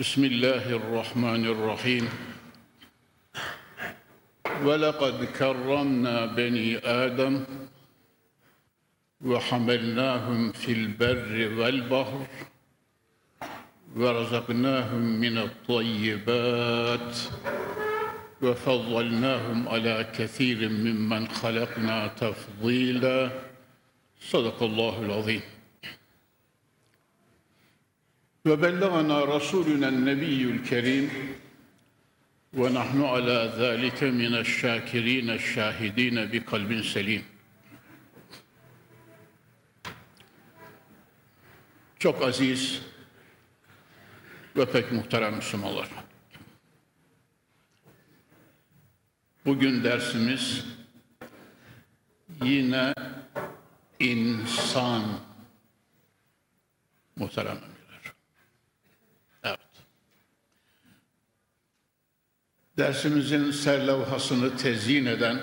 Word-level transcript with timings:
بسم 0.00 0.24
الله 0.24 0.64
الرحمن 0.80 1.44
الرحيم. 1.44 2.08
ولقد 4.64 5.24
كرمنا 5.24 6.26
بني 6.26 6.78
آدم 6.78 7.44
وحملناهم 9.24 10.52
في 10.52 10.72
البر 10.72 11.60
والبحر 11.60 12.26
ورزقناهم 13.96 15.02
من 15.20 15.38
الطيبات 15.38 17.16
وفضلناهم 18.42 19.68
على 19.68 20.06
كثير 20.16 20.68
ممن 20.68 21.28
خلقنا 21.28 22.06
تفضيلا. 22.06 23.30
صدق 24.20 24.62
الله 24.62 25.02
العظيم. 25.02 25.59
وبلغنا 28.49 29.23
رسولنا 29.23 29.89
النبي 29.89 30.43
الكريم 30.43 31.09
ونحن 32.53 33.01
على 33.01 33.53
ذلك 33.57 34.03
من 34.03 34.33
الشاكرين 34.35 35.29
الشاهدين 35.29 36.15
بقلب 36.31 36.81
سليم 36.83 37.23
Çok 41.99 42.21
aziz 42.21 42.81
ve 44.57 44.65
pek 44.65 44.91
muhterem 44.91 45.35
Müslümanlar. 45.35 45.87
Bugün 49.45 49.83
dersimiz 49.83 50.65
yine 52.43 52.93
insan 53.99 55.03
muhterem 57.15 57.57
Dersimizin 62.80 63.50
serlevhasını 63.50 64.56
tezyin 64.56 65.06
eden 65.06 65.40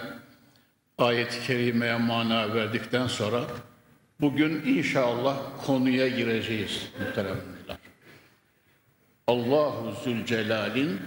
ayet-i 0.98 1.48
kerimeye 1.48 1.96
mana 1.96 2.54
verdikten 2.54 3.08
sonra 3.08 3.44
bugün 4.22 4.62
inşallah 4.66 5.38
konuya 5.66 6.08
gireceğiz 6.08 6.88
muhterem 7.00 7.38
emirler. 7.38 7.78
Allahu 9.28 9.94
Zülcelal'in 10.04 11.02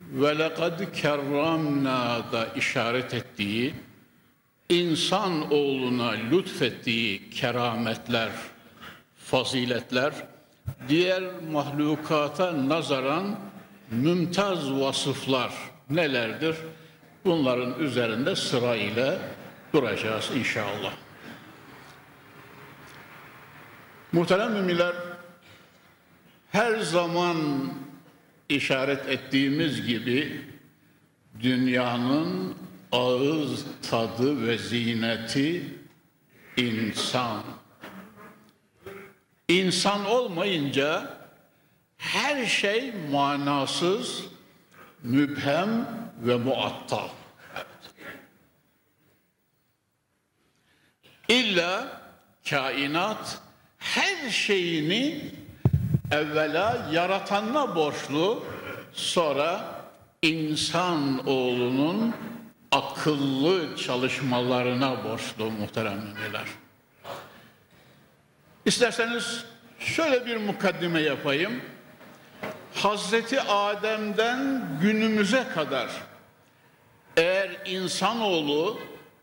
ve 0.00 0.38
lekad 0.38 0.92
kerramna 0.92 2.22
da 2.32 2.46
işaret 2.46 3.14
ettiği 3.14 3.74
insan 4.68 5.52
oğluna 5.52 6.10
lütfettiği 6.10 7.30
kerametler, 7.30 8.30
faziletler 9.16 10.12
diğer 10.88 11.22
mahlukata 11.52 12.68
nazaran 12.68 13.51
mümtaz 13.92 14.72
vasıflar 14.72 15.52
nelerdir? 15.90 16.56
Bunların 17.24 17.80
üzerinde 17.80 18.36
sırayla 18.36 19.18
duracağız 19.72 20.30
inşallah. 20.36 20.92
Muhterem 24.12 24.52
müminler, 24.52 24.94
her 26.50 26.78
zaman 26.78 27.36
işaret 28.48 29.08
ettiğimiz 29.08 29.86
gibi 29.86 30.40
dünyanın 31.40 32.54
ağız 32.92 33.64
tadı 33.90 34.46
ve 34.46 34.58
ziyneti 34.58 35.64
insan. 36.56 37.42
İnsan 39.48 40.04
olmayınca 40.04 41.21
her 42.02 42.46
şey 42.46 42.92
manasız, 43.10 44.24
mübhem 45.02 45.88
ve 46.18 46.36
muattal. 46.36 47.08
İlla 51.28 52.00
kainat 52.50 53.38
her 53.78 54.30
şeyini 54.30 55.30
evvela 56.10 56.88
yaratanına 56.92 57.74
borçlu, 57.76 58.44
sonra 58.92 59.80
insan 60.22 61.28
oğlunun 61.28 62.14
akıllı 62.70 63.76
çalışmalarına 63.76 65.04
borçlu 65.04 65.50
muhterem 65.50 65.98
müminler. 65.98 66.46
İsterseniz 68.64 69.44
şöyle 69.78 70.26
bir 70.26 70.36
mukaddime 70.36 71.00
yapayım. 71.00 71.71
Hazreti 72.74 73.40
Adem'den 73.40 74.68
günümüze 74.82 75.44
kadar 75.54 75.90
eğer 77.16 77.50
insanoğlu 77.66 78.80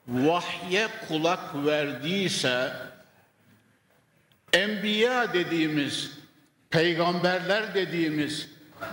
vahye 0.07 0.87
kulak 1.07 1.65
verdiyse 1.65 2.73
enbiya 4.53 5.33
dediğimiz 5.33 6.11
peygamberler 6.69 7.73
dediğimiz 7.73 8.49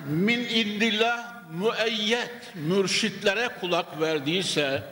min 0.06 0.40
indillah 0.40 1.36
müeyyet 1.50 2.54
mürşitlere 2.54 3.48
kulak 3.60 4.00
verdiyse 4.00 4.82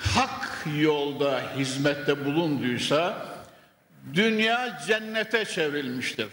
hak 0.00 0.66
yolda 0.80 1.42
hizmette 1.56 2.24
bulunduysa 2.24 3.26
dünya 4.14 4.78
cennete 4.86 5.44
çevrilmiştir. 5.44 6.28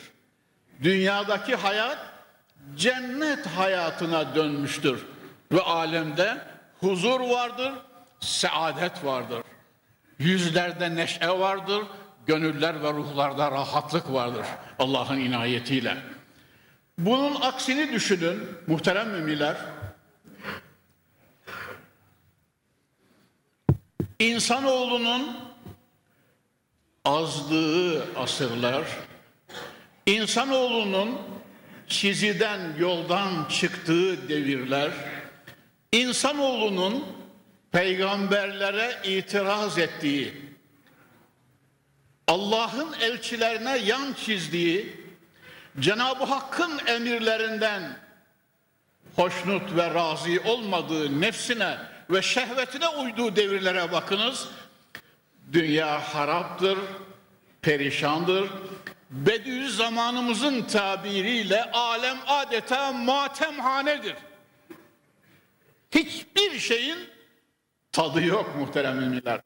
Dünyadaki 0.84 1.56
hayat 1.56 1.98
cennet 2.76 3.48
hayatına 3.48 4.36
dönmüştür 4.36 5.06
ve 5.52 5.62
alemde 5.62 6.38
huzur 6.80 7.20
vardır, 7.20 7.74
saadet 8.20 9.06
vardır. 9.06 9.44
Yüzlerde 10.20 10.96
neşe 10.96 11.30
vardır, 11.30 11.84
gönüller 12.26 12.84
ve 12.84 12.94
ruhlarda 12.94 13.52
rahatlık 13.52 14.14
vardır 14.14 14.46
Allah'ın 14.80 15.20
inayetiyle. 15.20 15.98
Bunun 16.98 17.42
aksini 17.42 17.92
düşünün 17.92 18.48
muhterem 18.68 19.10
müminler. 19.10 19.58
İnsanoğlunun 24.20 25.38
azdığı 27.06 28.20
asırlar, 28.20 28.84
insanoğlunun 30.06 31.22
çiziden 31.88 32.60
yoldan 32.80 33.46
çıktığı 33.50 34.30
devirler, 34.30 34.92
insanoğlunun 35.92 37.06
peygamberlere 37.72 39.02
itiraz 39.04 39.78
ettiği, 39.78 40.34
Allah'ın 42.28 42.94
elçilerine 43.02 43.78
yan 43.78 44.14
çizdiği, 44.14 45.04
Cenab-ı 45.80 46.24
Hakk'ın 46.24 46.80
emirlerinden 46.88 47.98
hoşnut 49.16 49.76
ve 49.76 49.94
razı 49.94 50.32
olmadığı 50.46 51.22
nefsine 51.22 51.78
ve 52.10 52.22
şehvetine 52.22 52.88
uyduğu 52.88 53.36
devirlere 53.36 53.92
bakınız. 53.92 54.48
Dünya 55.54 56.00
haraptır, 56.00 56.78
perişandır. 57.62 58.50
Bediüzzamanımızın 59.14 60.62
tabiriyle 60.62 61.72
alem 61.72 62.18
adeta 62.28 62.92
matemhanedir. 62.92 64.16
Hiçbir 65.92 66.60
şeyin 66.60 66.98
tadı 67.92 68.26
yok 68.26 68.56
muhterem 68.56 68.98
müminler. 68.98 69.42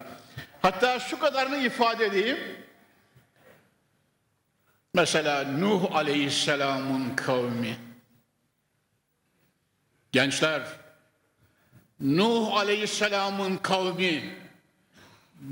Hatta 0.62 1.00
şu 1.00 1.20
kadarını 1.20 1.58
ifade 1.58 2.06
edeyim. 2.06 2.38
Mesela 4.94 5.44
Nuh 5.44 5.96
Aleyhisselam'ın 5.96 7.16
kavmi. 7.16 7.78
Gençler, 10.12 10.68
Nuh 12.00 12.54
Aleyhisselam'ın 12.54 13.58
kavmi 13.58 14.36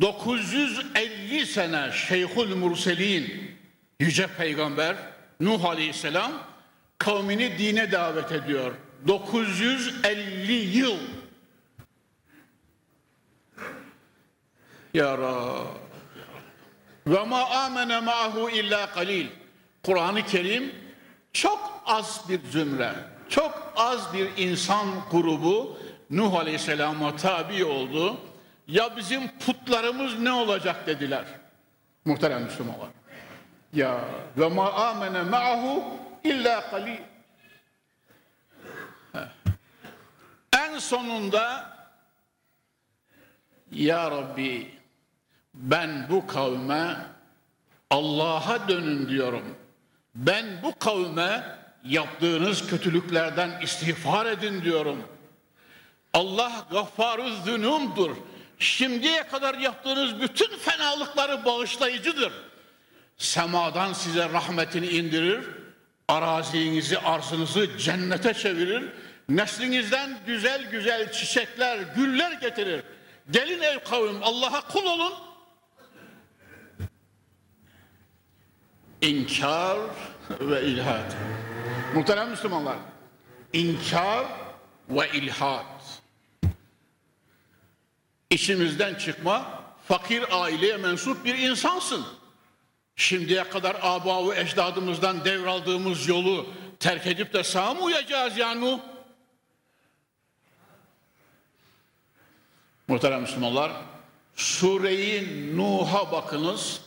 950 0.02 1.46
sene 1.46 1.92
Şeyhül 1.92 2.56
Murselin 2.56 3.55
yüce 4.00 4.28
peygamber 4.28 4.96
Nuh 5.40 5.66
Aleyhisselam 5.66 6.32
kavmini 6.98 7.58
dine 7.58 7.92
davet 7.92 8.32
ediyor. 8.32 8.72
950 9.08 10.54
yıl. 10.54 10.98
Ya 14.94 15.18
Rab. 15.18 15.86
Ve 17.08 17.24
ma 17.24 17.46
amene 17.46 18.00
ma'hu 18.00 18.50
illa 18.50 18.92
kalil. 18.92 19.28
Kur'an-ı 19.84 20.26
Kerim 20.26 20.76
çok 21.34 21.84
az 21.86 22.22
bir 22.30 22.40
zümre, 22.52 22.94
çok 23.30 23.74
az 23.76 24.14
bir 24.14 24.30
insan 24.38 24.88
grubu 25.12 25.78
Nuh 26.10 26.34
Aleyhisselam'a 26.34 27.16
tabi 27.16 27.66
oldu. 27.66 28.18
Ya 28.68 28.98
bizim 28.98 29.28
putlarımız 29.40 30.20
ne 30.20 30.32
olacak 30.32 30.88
dediler. 30.88 31.26
Muhterem 32.06 32.44
Müslümanlar. 32.44 32.90
Ya 33.74 34.00
ve 34.38 34.48
ma 34.48 34.74
amene 34.74 35.22
ma'hu 35.22 35.84
illa 36.24 36.70
kalil. 36.70 36.98
En 40.58 40.80
sonunda 40.80 41.76
Ya 43.72 44.12
Rabbi 44.12 44.72
ben 45.54 46.08
bu 46.10 46.28
kavme 46.28 46.98
Allah'a 47.90 48.68
dönün 48.68 49.10
diyorum. 49.10 49.58
Ben 50.16 50.46
bu 50.64 50.80
kavme 50.80 51.58
yaptığınız 51.84 52.68
kötülüklerden 52.68 53.62
istiğfar 53.62 54.26
edin 54.26 54.62
diyorum. 54.62 55.04
Allah 56.14 56.66
gaffarü 56.72 57.36
zünumdur. 57.46 58.16
Şimdiye 58.60 59.28
kadar 59.28 59.56
yaptığınız 59.56 60.22
bütün 60.22 60.58
fenalıkları 60.58 61.46
bağışlayıcıdır. 61.46 62.34
Semadan 63.18 63.94
size 63.94 64.30
rahmetini 64.30 64.88
indirir, 64.88 65.46
arazinizi, 66.08 67.00
arzınızı 67.00 67.78
cennete 67.78 68.34
çevirir, 68.34 68.84
neslinizden 69.30 70.20
güzel 70.26 70.72
güzel 70.72 71.12
çiçekler, 71.12 71.80
güller 71.96 72.32
getirir. 72.32 72.84
Gelin 73.32 73.62
ey 73.62 73.80
kavim 73.80 74.24
Allah'a 74.24 74.68
kul 74.68 74.86
olun. 74.86 75.14
İnkar 79.02 79.78
ve 80.30 80.64
ilhat. 80.64 81.16
Muhterem 81.96 82.30
Müslümanlar, 82.30 82.78
inkar 83.54 84.26
ve 84.90 85.12
ilhat. 85.12 86.02
İçimizden 88.30 88.96
çıkma, 88.96 89.64
fakir 89.88 90.24
aileye 90.32 90.78
mensup 90.78 91.26
bir 91.26 91.38
insansın. 91.38 92.06
Şimdiye 92.96 93.44
kadar 93.44 93.78
aba 93.82 94.30
ve 94.30 94.40
ecdadımızdan 94.40 95.26
devraldığımız 95.26 96.08
yolu 96.08 96.46
terk 96.80 97.08
edip 97.08 97.34
de 97.34 97.44
sağa 97.44 97.74
mı 97.74 97.82
uyacağız 97.82 98.38
yani? 98.38 98.80
Muhterem 102.88 103.22
Müslümanlar, 103.22 103.72
Sureyi 104.36 105.58
Nuh'a 105.58 106.12
bakınız. 106.12 106.82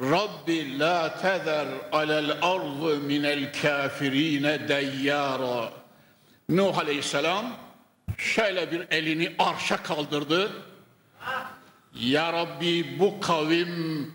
Rabbi 0.00 0.78
la 0.78 1.20
tezer 1.20 1.66
alel 1.92 2.38
ardı 2.42 3.00
minel 3.00 3.52
kafirine 3.62 4.68
deyyara. 4.68 5.72
Nuh 6.48 6.78
Aleyhisselam 6.78 7.56
şöyle 8.18 8.72
bir 8.72 8.86
elini 8.90 9.34
arşa 9.38 9.82
kaldırdı. 9.82 10.52
Ya 11.94 12.32
Rabbi 12.32 12.98
bu 12.98 13.20
kavim 13.20 14.14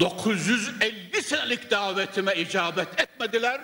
950 0.00 1.22
senelik 1.22 1.70
davetime 1.70 2.34
icabet 2.34 3.00
etmediler. 3.00 3.60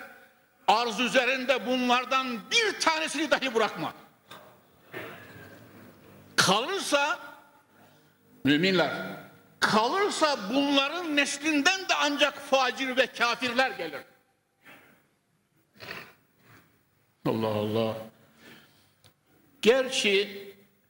Arz 0.67 0.99
üzerinde 0.99 1.65
bunlardan 1.67 2.39
bir 2.51 2.79
tanesini 2.79 3.31
dahi 3.31 3.55
bırakma. 3.55 3.93
Kalırsa 6.35 7.19
müminler 8.43 9.23
kalırsa 9.63 10.37
bunların 10.53 11.15
neslinden 11.15 11.81
de 11.89 11.93
ancak 12.01 12.39
facir 12.39 12.97
ve 12.97 13.07
kafirler 13.07 13.71
gelir. 13.71 14.01
Allah 17.25 17.47
Allah. 17.47 17.95
Gerçi 19.61 20.43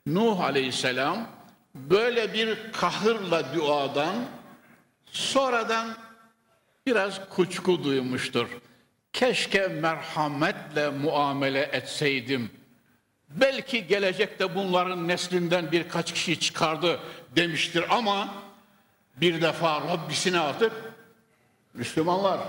Nuh 0.06 0.40
Aleyhisselam 0.40 1.28
böyle 1.76 2.34
bir 2.34 2.72
kahırla 2.72 3.56
duadan 3.56 4.16
sonradan 5.14 5.98
biraz 6.86 7.30
kuşku 7.30 7.84
duymuştur. 7.84 8.48
Keşke 9.14 9.68
merhametle 9.68 10.90
muamele 10.90 11.62
etseydim. 11.62 12.52
Belki 13.30 13.88
gelecekte 13.88 14.56
bunların 14.56 15.08
neslinden 15.08 15.72
birkaç 15.72 16.14
kişi 16.14 16.40
çıkardı 16.40 17.00
demiştir 17.36 17.86
ama 17.90 18.34
bir 19.16 19.42
defa 19.42 19.82
Rabbisine 19.82 20.40
atıp 20.40 20.74
Müslümanlar 21.74 22.40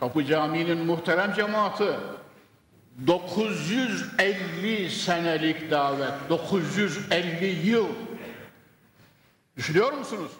Kapı 0.00 0.24
Camii'nin 0.24 0.78
muhterem 0.78 1.34
cemaati 1.34 1.96
950 3.06 4.90
senelik 4.90 5.70
davet 5.70 6.12
950 6.28 7.68
yıl 7.68 7.88
düşünüyor 9.56 9.92
musunuz? 9.92 10.32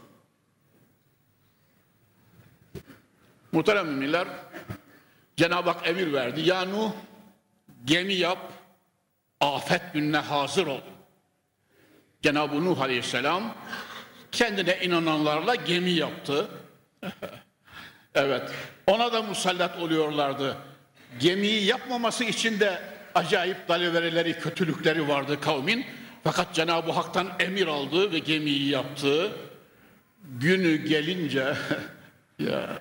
Muhterem 3.54 3.86
müminler 3.86 4.28
Cenab-ı 5.36 5.70
Hak 5.70 5.88
emir 5.88 6.12
verdi. 6.12 6.40
Ya 6.40 6.64
Nuh 6.64 6.92
gemi 7.84 8.14
yap 8.14 8.52
afet 9.40 9.82
gününe 9.92 10.18
hazır 10.18 10.66
ol. 10.66 10.80
Cenab-ı 12.22 12.64
Nuh 12.64 12.80
Aleyhisselam 12.80 13.54
kendine 14.32 14.78
inananlarla 14.82 15.54
gemi 15.54 15.90
yaptı. 15.90 16.48
evet. 18.14 18.50
Ona 18.86 19.12
da 19.12 19.22
musallat 19.22 19.78
oluyorlardı. 19.78 20.56
Gemiyi 21.20 21.64
yapmaması 21.64 22.24
için 22.24 22.60
de 22.60 22.82
acayip 23.14 23.68
dalivereleri, 23.68 24.38
kötülükleri 24.38 25.08
vardı 25.08 25.40
kavmin. 25.40 25.86
Fakat 26.24 26.54
Cenab-ı 26.54 26.92
Hak'tan 26.92 27.28
emir 27.38 27.66
aldı 27.66 28.12
ve 28.12 28.18
gemiyi 28.18 28.68
yaptı. 28.68 29.32
Günü 30.24 30.76
gelince 30.76 31.54
ya 32.38 32.78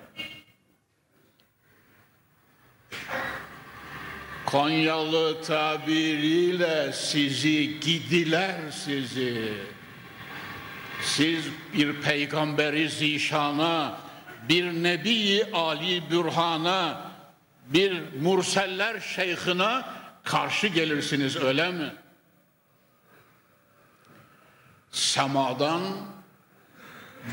Konyalı 4.54 5.42
tabiriyle 5.42 6.92
sizi 6.92 7.80
gidiler 7.80 8.54
sizi. 8.70 9.52
Siz 11.02 11.44
bir 11.72 12.02
peygamberi 12.02 12.88
zişana, 12.88 13.96
bir 14.48 14.64
nebi 14.82 15.46
ali 15.52 16.10
bürhana, 16.10 17.10
bir 17.66 18.02
murseller 18.20 19.00
şeyhine 19.00 19.82
karşı 20.24 20.66
gelirsiniz 20.66 21.36
öyle 21.36 21.70
mi? 21.70 21.94
Semadan 24.90 25.82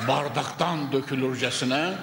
bardaktan 0.08 0.92
dökülürcesine 0.92 1.94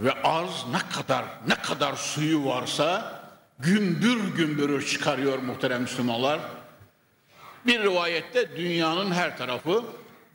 ve 0.00 0.12
arz 0.22 0.64
ne 0.72 0.92
kadar 0.92 1.24
ne 1.46 1.54
kadar 1.54 1.96
suyu 1.96 2.44
varsa 2.44 3.19
gümbür 3.62 4.34
gümbürü 4.36 4.86
çıkarıyor 4.86 5.38
muhterem 5.38 5.82
Müslümanlar. 5.82 6.40
Bir 7.66 7.82
rivayette 7.82 8.56
dünyanın 8.56 9.12
her 9.12 9.38
tarafı, 9.38 9.84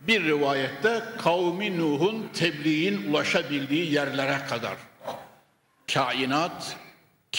bir 0.07 0.23
rivayette 0.23 1.03
kavmi 1.17 1.77
Nuh'un 1.79 2.29
tebliğin 2.33 3.11
ulaşabildiği 3.11 3.93
yerlere 3.93 4.37
kadar. 4.49 4.77
Kainat, 5.93 6.77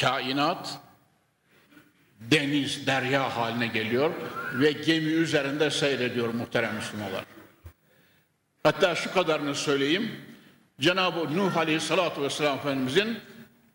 kainat 0.01 0.79
deniz, 2.21 2.87
derya 2.87 3.37
haline 3.37 3.67
geliyor 3.67 4.11
ve 4.55 4.73
gemi 4.73 5.07
üzerinde 5.07 5.71
seyrediyor 5.71 6.35
muhterem 6.35 6.75
Müslümanlar. 6.75 7.25
Hatta 8.63 8.95
şu 8.95 9.13
kadarını 9.13 9.55
söyleyeyim. 9.55 10.11
Cenab-ı 10.81 11.37
Nuh 11.37 11.57
Aleyhisselatü 11.57 12.23
Vesselam 12.23 12.59
Efendimizin 12.59 13.19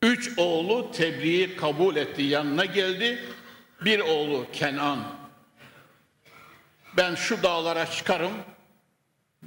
üç 0.01 0.31
oğlu 0.38 0.91
tebliği 0.91 1.55
kabul 1.55 1.96
etti, 1.96 2.22
yanına 2.22 2.65
geldi. 2.65 3.24
Bir 3.81 4.00
oğlu 4.00 4.46
Kenan. 4.53 5.00
Ben 6.98 7.15
şu 7.15 7.43
dağlara 7.43 7.86
çıkarım, 7.86 8.31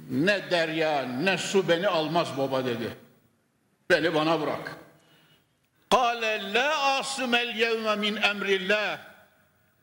ne 0.09 0.51
derya 0.51 1.03
ne 1.03 1.37
su 1.37 1.69
beni 1.69 1.87
almaz 1.87 2.37
baba 2.37 2.65
dedi. 2.65 2.97
Beni 3.89 4.13
bana 4.13 4.41
bırak. 4.41 4.75
Kale 5.89 6.53
la 6.53 6.97
asimel 6.97 7.55
yevme 7.55 7.95
min 7.95 8.15
emrillah. 8.15 8.99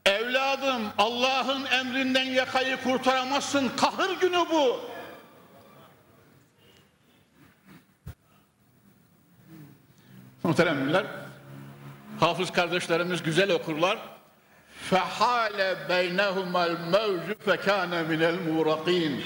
Evladım 0.07 0.83
Allah'ın 0.99 1.65
emrinden 1.65 2.25
yakayı 2.25 2.77
kurtaramazsın. 2.77 3.73
Kahır 3.77 4.21
günü 4.21 4.39
bu. 4.51 4.92
Muhteremler, 10.45 11.07
hafız 12.21 12.51
kardeşlerimiz 12.51 13.23
güzel 13.23 13.53
okurlar. 13.53 13.99
Fehale 14.91 15.77
beynehumel 15.89 16.77
mevcu 16.93 17.39
fekâne 17.45 18.03
minel 18.03 18.35
muğrakîn. 18.35 19.25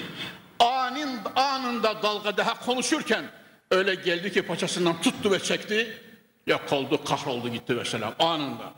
Anin, 0.59 1.19
anında 1.35 2.03
dalga 2.03 2.37
daha 2.37 2.59
konuşurken 2.59 3.25
öyle 3.71 3.95
geldi 3.95 4.33
ki 4.33 4.41
paçasından 4.41 5.01
tuttu 5.01 5.31
ve 5.31 5.39
çekti. 5.39 6.01
Yok 6.47 6.61
oldu, 6.71 7.03
kahroldu 7.03 7.49
gitti 7.49 7.73
mesela 7.73 8.13
anında. 8.19 8.73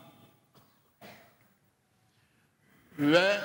Ve 3.00 3.38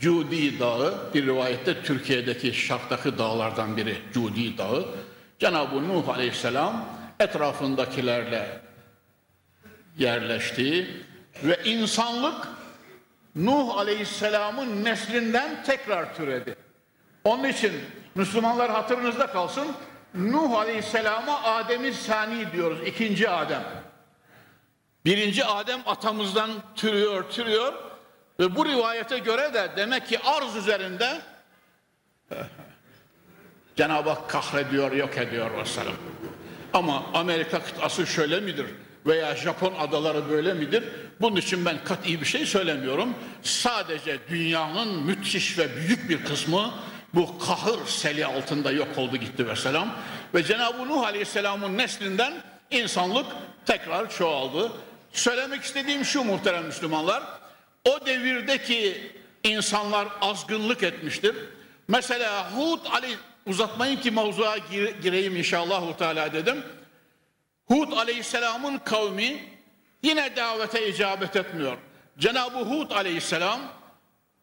Cudi 0.00 0.60
Dağı 0.60 1.14
bir 1.14 1.26
rivayette 1.26 1.82
Türkiye'deki 1.82 2.54
şarttaki 2.54 3.18
dağlardan 3.18 3.76
biri 3.76 3.98
Cudi 4.14 4.58
Dağı. 4.58 4.88
Cenab-ı 5.38 5.88
Nuh 5.88 6.08
Aleyhisselam 6.08 6.97
etrafındakilerle 7.20 8.60
yerleşti 9.98 11.04
ve 11.44 11.60
insanlık 11.64 12.48
Nuh 13.34 13.76
Aleyhisselam'ın 13.76 14.84
neslinden 14.84 15.62
tekrar 15.62 16.14
türedi. 16.14 16.56
Onun 17.24 17.44
için 17.44 17.72
Müslümanlar 18.14 18.70
hatırınızda 18.70 19.26
kalsın 19.26 19.68
Nuh 20.14 20.52
Aleyhisselam'a 20.52 21.42
Adem'i 21.42 21.92
Sani 21.92 22.52
diyoruz. 22.52 22.78
ikinci 22.86 23.28
Adem. 23.28 23.64
Birinci 25.04 25.44
Adem 25.44 25.80
atamızdan 25.86 26.50
türüyor, 26.76 27.30
türüyor. 27.30 27.72
Ve 28.40 28.56
bu 28.56 28.66
rivayete 28.66 29.18
göre 29.18 29.54
de 29.54 29.70
demek 29.76 30.06
ki 30.06 30.18
arz 30.18 30.56
üzerinde 30.56 31.20
Cenab-ı 33.76 34.10
Hak 34.10 34.30
kahrediyor, 34.30 34.92
yok 34.92 35.16
ediyor 35.18 35.50
mesela. 35.56 35.90
Ama 36.72 37.06
Amerika 37.14 37.62
kıtası 37.62 38.06
şöyle 38.06 38.40
midir? 38.40 38.66
Veya 39.06 39.36
Japon 39.36 39.74
adaları 39.78 40.30
böyle 40.30 40.54
midir? 40.54 40.84
Bunun 41.20 41.36
için 41.36 41.64
ben 41.64 41.84
kat'i 41.84 42.20
bir 42.20 42.26
şey 42.26 42.46
söylemiyorum. 42.46 43.14
Sadece 43.42 44.18
dünyanın 44.28 45.02
müthiş 45.02 45.58
ve 45.58 45.76
büyük 45.76 46.08
bir 46.08 46.24
kısmı 46.24 46.70
bu 47.14 47.38
kahır 47.38 47.86
seli 47.86 48.26
altında 48.26 48.72
yok 48.72 48.88
oldu 48.96 49.16
gitti 49.16 49.48
ve 49.48 49.56
selam. 49.56 49.94
Ve 50.34 50.44
Cenab-ı 50.44 50.88
Nuh 50.88 51.02
Aleyhisselam'ın 51.02 51.78
neslinden 51.78 52.32
insanlık 52.70 53.26
tekrar 53.66 54.10
çoğaldı. 54.10 54.72
Söylemek 55.12 55.62
istediğim 55.62 56.04
şu 56.04 56.24
muhterem 56.24 56.64
Müslümanlar. 56.64 57.22
O 57.84 58.06
devirdeki 58.06 59.12
insanlar 59.44 60.08
azgınlık 60.20 60.82
etmiştir. 60.82 61.34
Mesela 61.88 62.52
Hud 62.52 62.86
Ali 62.92 63.16
uzatmayın 63.48 64.00
ki 64.00 64.10
mevzuya 64.10 64.56
gireyim 65.02 65.36
inşallah 65.36 65.98
Teala 65.98 66.32
dedim. 66.32 66.64
Hud 67.66 67.92
Aleyhisselam'ın 67.92 68.78
kavmi 68.78 69.44
yine 70.02 70.36
davete 70.36 70.88
icabet 70.88 71.36
etmiyor. 71.36 71.76
Cenab-ı 72.18 72.58
Hud 72.58 72.90
Aleyhisselam 72.90 73.60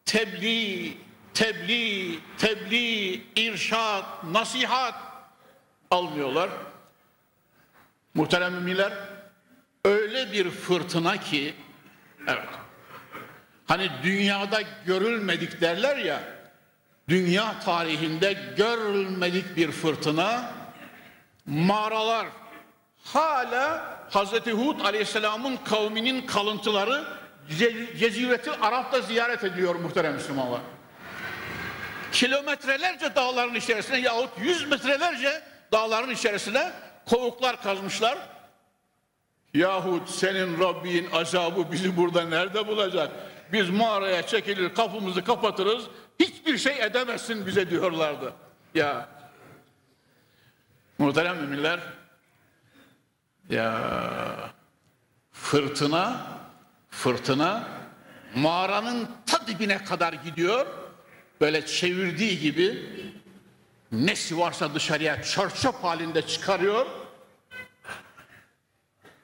tebliğ, 0.05 0.97
tebliğ, 1.33 2.19
tebliğ, 2.37 3.23
irşat, 3.35 4.23
nasihat 4.23 4.95
almıyorlar. 5.91 6.49
Muhterem 8.13 8.53
müminler 8.53 8.93
öyle 9.85 10.31
bir 10.31 10.49
fırtına 10.49 11.17
ki 11.17 11.53
evet 12.27 12.49
hani 13.65 13.89
dünyada 14.03 14.61
görülmedik 14.85 15.61
derler 15.61 15.97
ya 15.97 16.34
dünya 17.09 17.59
tarihinde 17.59 18.37
görülmedik 18.57 19.57
bir 19.57 19.71
fırtına 19.71 20.51
mağaralar 21.45 22.27
hala 23.03 23.95
Hazreti 24.09 24.51
Hud 24.51 24.79
Aleyhisselam'ın 24.79 25.57
kavminin 25.57 26.25
kalıntıları 26.25 27.05
Cezireti 27.99 28.51
Arap'ta 28.51 29.01
ziyaret 29.01 29.43
ediyor 29.43 29.75
muhterem 29.75 30.13
Müslümanlar. 30.13 30.61
Kilometrelerce 32.11 33.15
dağların 33.15 33.55
içerisine 33.55 33.99
yahut 33.99 34.29
yüz 34.41 34.67
metrelerce 34.67 35.41
dağların 35.71 36.11
içerisine 36.11 36.71
kovuklar 37.05 37.61
kazmışlar. 37.61 38.17
Yahut 39.53 40.09
senin 40.09 40.59
Rabbin 40.59 41.11
azabı 41.11 41.71
bizi 41.71 41.97
burada 41.97 42.23
nerede 42.23 42.67
bulacak? 42.67 43.11
Biz 43.53 43.69
mağaraya 43.69 44.21
çekilir 44.27 44.73
kapımızı 44.73 45.23
kapatırız 45.23 45.83
hiçbir 46.45 46.57
şey 46.57 46.85
edemezsin 46.85 47.45
bize 47.45 47.69
diyorlardı. 47.69 48.33
Ya 48.75 49.09
muhterem 50.97 51.37
müminler 51.37 51.79
ya 53.49 54.53
fırtına 55.31 56.27
fırtına 56.89 57.67
mağaranın 58.35 59.09
ta 59.25 59.47
dibine 59.47 59.83
kadar 59.83 60.13
gidiyor. 60.13 60.65
Böyle 61.41 61.65
çevirdiği 61.65 62.39
gibi 62.39 62.89
nesi 63.91 64.37
varsa 64.37 64.75
dışarıya 64.75 65.23
çarçap 65.23 65.83
halinde 65.83 66.27
çıkarıyor. 66.27 66.85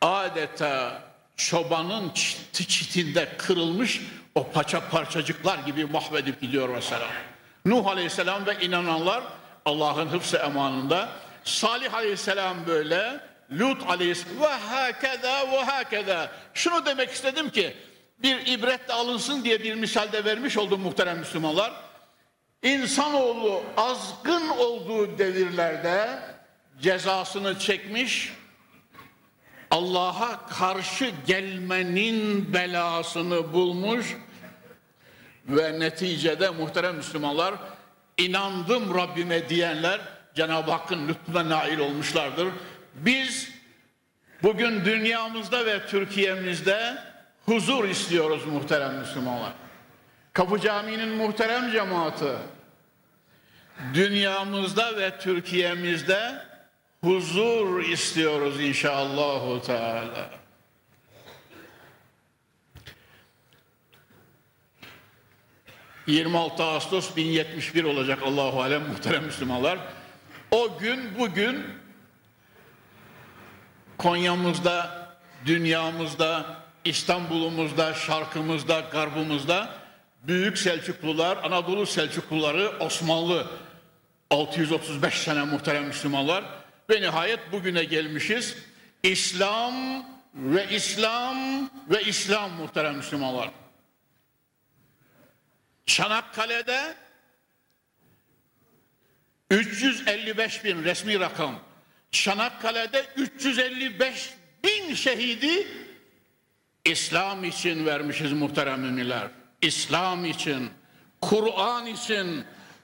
Adeta 0.02 1.04
çobanın 1.36 2.12
çitinde 2.54 3.38
kırılmış 3.38 4.02
o 4.36 4.52
paça 4.52 4.90
parçacıklar 4.90 5.60
gibi 5.60 5.86
mahvedip 5.86 6.42
gidiyor 6.42 6.70
mesela. 6.70 7.08
Nuh 7.66 7.88
Aleyhisselam 7.88 8.46
ve 8.46 8.60
inananlar 8.62 9.24
Allah'ın 9.66 10.08
hıfzı 10.08 10.38
emanında. 10.38 11.10
Salih 11.44 11.94
Aleyhisselam 11.94 12.58
böyle, 12.68 13.20
Lut 13.52 13.90
Aleyhisselam 13.90 14.42
ve 14.42 14.48
hakeza 14.48 15.52
ve 15.52 15.64
hakeza. 15.64 16.32
Şunu 16.54 16.86
demek 16.86 17.12
istedim 17.12 17.50
ki 17.50 17.76
bir 18.20 18.48
ibret 18.48 18.88
de 18.88 18.94
alınsın 18.94 19.44
diye 19.44 19.64
bir 19.64 19.76
misalde 19.76 20.26
vermiş 20.26 20.58
oldum 20.58 20.82
muhterem 20.82 21.20
Müslümanlar. 21.20 21.74
İnsanoğlu 22.64 23.64
azgın 23.78 24.50
olduğu 24.50 25.18
devirlerde 25.18 26.20
cezasını 26.82 27.60
çekmiş, 27.60 28.34
Allah'a 29.72 30.48
karşı 30.48 31.12
gelmenin 31.28 32.54
belasını 32.54 33.54
bulmuş 33.54 34.18
ve 35.48 35.80
neticede 35.80 36.50
muhterem 36.50 36.96
Müslümanlar 36.96 37.56
inandım 38.18 38.96
Rabbime 38.98 39.50
diyenler 39.50 40.02
Cenab-ı 40.36 40.72
Hakk'ın 40.72 41.08
lütfuna 41.08 41.50
nail 41.50 41.80
olmuşlardır. 41.80 42.48
Biz 42.96 43.50
bugün 44.44 44.86
dünyamızda 44.86 45.66
ve 45.66 45.88
Türkiye'mizde 45.88 46.98
huzur 47.46 47.90
istiyoruz 47.90 48.46
muhterem 48.46 48.96
Müslümanlar. 48.96 49.54
Kapı 50.34 50.60
Camii'nin 50.60 51.10
muhterem 51.10 51.72
cemaati 51.72 52.34
dünyamızda 53.94 54.98
ve 54.98 55.20
Türkiye'mizde 55.20 56.51
huzur 57.04 57.84
istiyoruz 57.84 58.62
inşallah 58.62 59.64
Teala. 59.64 60.30
...26 66.08 66.64
Ağustos 66.64 67.16
1071 67.16 67.84
olacak 67.84 68.20
Allahu 68.26 68.62
Alem 68.62 68.88
muhterem 68.88 69.24
Müslümanlar. 69.24 69.80
O 70.52 70.78
gün 70.78 71.20
bugün 71.20 71.66
Konya'mızda, 73.98 75.08
dünyamızda, 75.46 76.46
İstanbul'umuzda, 76.86 77.94
şarkımızda, 77.94 78.80
garbımızda 78.80 79.74
büyük 80.24 80.58
Selçuklular, 80.58 81.38
Anadolu 81.44 81.86
Selçukluları, 81.86 82.72
Osmanlı 82.80 83.48
635 84.30 85.14
sene 85.14 85.44
muhterem 85.44 85.86
Müslümanlar 85.86 86.61
ve 86.90 87.02
nihayet 87.02 87.52
bugüne 87.52 87.84
gelmişiz. 87.84 88.58
İslam 89.04 90.06
ve 90.36 90.70
İslam 90.70 91.70
ve 91.90 92.04
İslam 92.04 92.52
muhterem 92.52 92.96
Müslümanlar. 92.96 93.52
Çanakkale'de 95.86 96.96
355 99.50 100.64
bin 100.64 100.84
resmi 100.84 101.20
rakam. 101.20 101.60
Çanakkale'de 102.12 103.06
355 103.16 104.30
bin 104.64 104.94
şehidi 104.94 105.68
İslam 106.86 107.44
için 107.44 107.86
vermişiz 107.86 108.34
muhterem 108.34 108.82
müminler. 108.82 109.28
İslam 109.62 110.26
için, 110.26 110.70
Kur'an 111.22 111.86
için, 111.86 112.44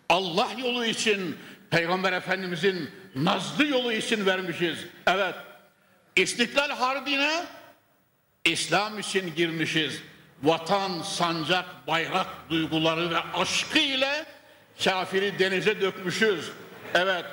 Allah 0.09 0.49
yolu 0.57 0.85
için, 0.85 1.37
Peygamber 1.69 2.13
Efendimizin 2.13 2.89
nazlı 3.23 3.65
yolu 3.65 3.93
için 3.93 4.25
vermişiz. 4.25 4.77
Evet, 5.07 5.35
İstiklal 6.15 6.69
Harbi'ne 6.69 7.45
İslam 8.45 8.99
için 8.99 9.35
girmişiz. 9.35 10.01
Vatan, 10.43 11.01
sancak, 11.01 11.87
bayrak 11.87 12.27
duyguları 12.49 13.09
ve 13.09 13.17
aşkı 13.33 13.79
ile 13.79 14.25
kafiri 14.83 15.39
denize 15.39 15.81
dökmüşüz. 15.81 16.51
Evet, 16.93 17.25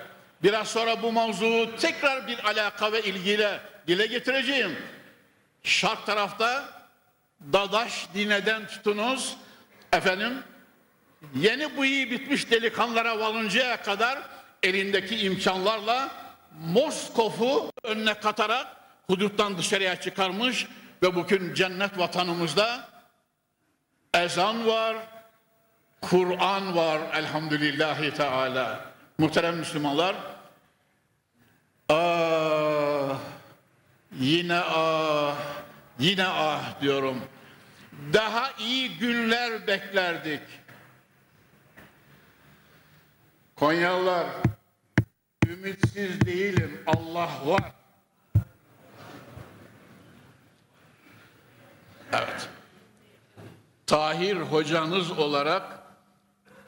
Biraz 0.44 0.68
sonra 0.68 1.02
bu 1.02 1.12
mavzuu 1.12 1.76
tekrar 1.76 2.26
bir 2.26 2.44
alaka 2.44 2.92
ve 2.92 3.02
ilgiyle 3.02 3.60
dile 3.86 4.06
getireceğim. 4.06 4.76
Şark 5.62 6.06
tarafta 6.06 6.64
Dadaş 7.52 8.06
dineden 8.14 8.66
tutunuz. 8.66 9.36
Efendim 9.92 10.32
yeni 11.34 11.78
bıyığı 11.78 12.10
bitmiş 12.10 12.50
delikanlılara 12.50 13.18
varıncaya 13.18 13.82
kadar 13.82 14.18
elindeki 14.64 15.16
imkanlarla 15.16 16.10
Moskov'u 16.72 17.70
önüne 17.84 18.14
katarak 18.14 18.66
huduttan 19.06 19.58
dışarıya 19.58 20.00
çıkarmış 20.00 20.66
ve 21.02 21.14
bugün 21.14 21.54
cennet 21.54 21.98
vatanımızda 21.98 22.88
ezan 24.14 24.66
var, 24.66 24.96
Kur'an 26.00 26.76
var 26.76 27.00
elhamdülillahi 27.14 28.14
teala. 28.14 28.84
Muhterem 29.18 29.56
Müslümanlar, 29.56 30.16
ah, 31.88 33.18
yine 34.20 34.56
ah, 34.56 35.36
yine 35.98 36.26
ah 36.26 36.80
diyorum. 36.80 37.20
Daha 38.12 38.52
iyi 38.58 38.98
günler 38.98 39.66
beklerdik. 39.66 40.40
Konyalılar, 43.64 44.26
ümitsiz 45.46 46.20
değilim, 46.20 46.82
Allah 46.86 47.30
var. 47.44 47.62
Evet. 52.12 52.48
Tahir 53.86 54.36
hocanız 54.36 55.10
olarak 55.10 55.62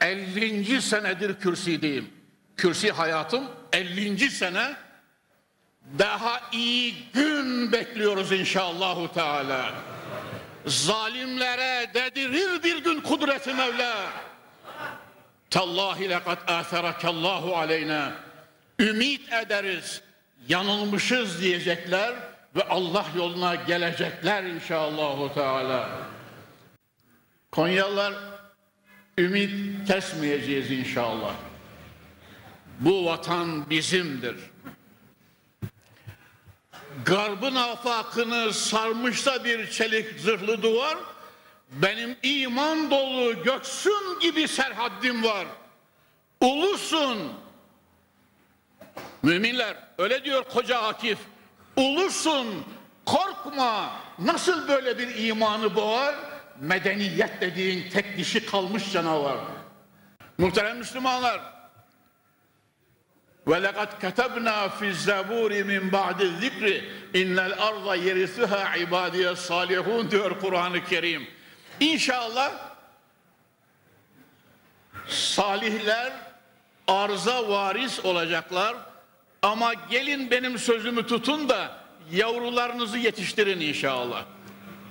50. 0.01 0.81
senedir 0.81 1.39
kürsideyim. 1.39 2.09
Kürsi 2.55 2.91
hayatım 2.91 3.43
50. 3.73 4.29
sene. 4.29 4.75
Daha 5.99 6.41
iyi 6.51 6.95
gün 7.13 7.71
bekliyoruz 7.71 8.31
inşallahu 8.31 9.13
teala. 9.13 9.73
Zalimlere 10.65 11.91
dedirir 11.93 12.63
bir 12.63 12.83
gün 12.83 13.01
kudreti 13.01 13.53
Mevla. 13.53 14.27
Tallahi 15.49 16.09
lekad 16.09 16.37
âtherakallahu 16.47 17.55
aleyna. 17.55 18.13
Ümit 18.79 19.33
ederiz. 19.33 20.01
Yanılmışız 20.47 21.41
diyecekler 21.41 22.15
ve 22.55 22.63
Allah 22.63 23.05
yoluna 23.15 23.55
gelecekler 23.55 24.43
inşallahu 24.43 25.33
teala. 25.33 25.89
Konyalılar 27.51 28.13
ümit 29.17 29.87
kesmeyeceğiz 29.87 30.71
inşallah. 30.71 31.33
Bu 32.79 33.05
vatan 33.05 33.69
bizimdir. 33.69 34.35
Garbın 37.05 37.55
afakını 37.55 38.53
sarmışsa 38.53 39.45
bir 39.45 39.71
çelik 39.71 40.19
zırhlı 40.19 40.61
duvar, 40.61 40.97
benim 41.71 42.17
iman 42.23 42.91
dolu 42.91 43.43
göksün 43.43 44.19
gibi 44.21 44.47
serhaddim 44.47 45.23
var. 45.23 45.47
Ulusun. 46.41 47.33
Müminler 49.23 49.77
öyle 49.97 50.23
diyor 50.23 50.43
koca 50.43 50.81
Akif. 50.81 51.19
Ulusun, 51.75 52.47
korkma. 53.05 53.91
Nasıl 54.19 54.67
böyle 54.67 54.97
bir 54.97 55.27
imanı 55.27 55.75
boğar? 55.75 56.15
Medeniyet 56.59 57.41
dediğin 57.41 57.89
tek 57.89 58.17
dişi 58.17 58.45
kalmış 58.45 58.91
canavar. 58.91 59.37
Muhterem 60.37 60.77
Müslümanlar, 60.77 61.41
ve 63.47 63.63
lekad 63.63 64.01
ketebna 64.01 64.69
fi 64.69 64.93
zaburi 64.93 65.63
min 65.63 65.91
ba'di 65.91 66.27
zikri 66.41 66.89
innel 67.13 67.53
arda 67.59 67.95
yerisuha 67.95 68.75
ibadiye 68.75 69.35
salihun 69.35 70.11
diyor 70.11 70.39
Kur'an-ı 70.39 70.83
Kerim. 70.83 71.27
İnşallah 71.79 72.51
salihler 75.07 76.13
arza 76.87 77.49
varis 77.49 78.05
olacaklar 78.05 78.75
ama 79.41 79.73
gelin 79.73 80.31
benim 80.31 80.57
sözümü 80.59 81.07
tutun 81.07 81.49
da 81.49 81.71
yavrularınızı 82.11 82.97
yetiştirin 82.97 83.59
inşallah. 83.59 84.25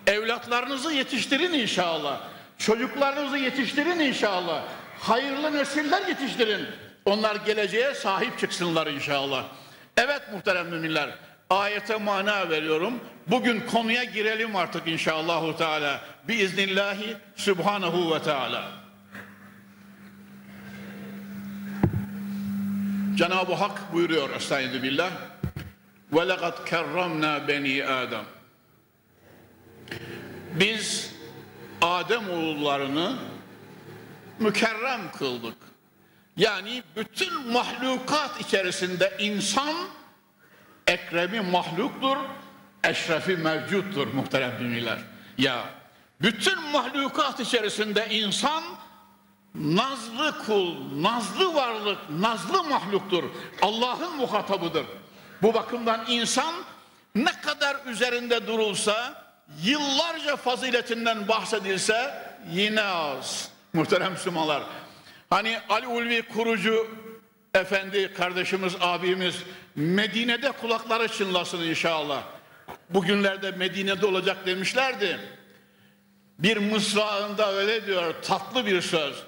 Evlatlarınızı 0.07 0.93
yetiştirin 0.93 1.53
inşallah. 1.53 2.21
Çocuklarınızı 2.59 3.39
yetiştirin 3.39 4.01
inşallah. 4.01 4.63
Hayırlı 5.01 5.53
nesiller 5.53 6.09
yetiştirin. 6.09 6.67
Onlar 7.05 7.37
geleceğe 7.37 7.95
sahip 7.95 8.39
çıksınlar 8.39 8.87
inşallah. 8.87 9.45
Evet 9.97 10.23
muhterem 10.33 10.69
müminler. 10.69 11.11
Ayete 11.51 11.97
mana 11.97 12.51
veriyorum. 12.51 13.01
Bugün 13.27 13.61
konuya 13.61 14.05
girelim 14.05 14.57
artık 14.57 14.89
inşallahu 14.89 15.57
teala. 15.57 16.01
Biiznillahi 16.29 17.17
subhanahu 17.37 18.15
ve 18.15 18.23
teala. 18.23 18.73
Cenab-ı 23.15 23.55
Hak 23.55 23.93
buyuruyor 23.93 24.31
Estaizu 24.31 24.83
billah. 24.83 25.11
Ve 26.13 26.29
lekad 26.29 26.67
kerramna 26.67 27.49
beni 27.49 27.85
Adem. 27.85 28.25
Biz 30.55 31.15
Adem 31.83 32.31
oğullarını 32.31 33.17
mükerrem 34.39 35.13
kıldık. 35.19 35.57
Yani 36.37 36.83
bütün 36.97 37.53
mahlukat 37.53 38.41
içerisinde 38.41 39.17
insan 39.19 39.75
ekremi 40.87 41.41
mahluktur, 41.41 42.17
eşrefi 42.85 43.37
mevcuttur 43.37 44.07
muhterem 44.07 44.63
müminler. 44.63 44.99
Ya 45.39 45.65
bütün 46.21 46.63
mahlukat 46.63 47.41
içerisinde 47.41 48.07
insan 48.11 48.65
nazlı 49.55 50.45
kul, 50.47 50.75
nazlı 51.03 51.55
varlık, 51.55 51.99
nazlı 52.11 52.65
mahluktur. 52.65 53.25
Allah'ın 53.63 54.17
muhatabıdır. 54.17 54.87
Bu 55.43 55.55
bakımdan 55.55 56.05
insan 56.09 56.55
ne 57.15 57.41
kadar 57.41 57.77
üzerinde 57.87 58.47
durulsa, 58.47 59.27
yıllarca 59.63 60.37
faziletinden 60.37 61.29
bahsedilse 61.29 62.15
yine 62.53 62.83
az. 62.83 63.49
Muhterem 63.73 64.13
Müslümanlar. 64.13 64.63
Hani 65.31 65.59
Ali 65.69 65.87
Ulvi 65.87 66.23
kurucu 66.23 66.89
efendi 67.57 68.15
kardeşimiz, 68.15 68.77
abimiz 68.81 69.43
Medine'de 69.77 70.53
kulakları 70.53 71.09
çınlasın 71.09 71.63
inşallah. 71.63 72.23
Bugünlerde 72.91 73.51
Medine'de 73.51 74.07
olacak 74.07 74.47
demişlerdi. 74.47 75.21
Bir 76.39 76.57
mısrağında 76.57 77.53
öyle 77.53 77.87
diyor 77.87 78.15
tatlı 78.23 78.67
bir 78.67 78.81
söz. 78.81 79.23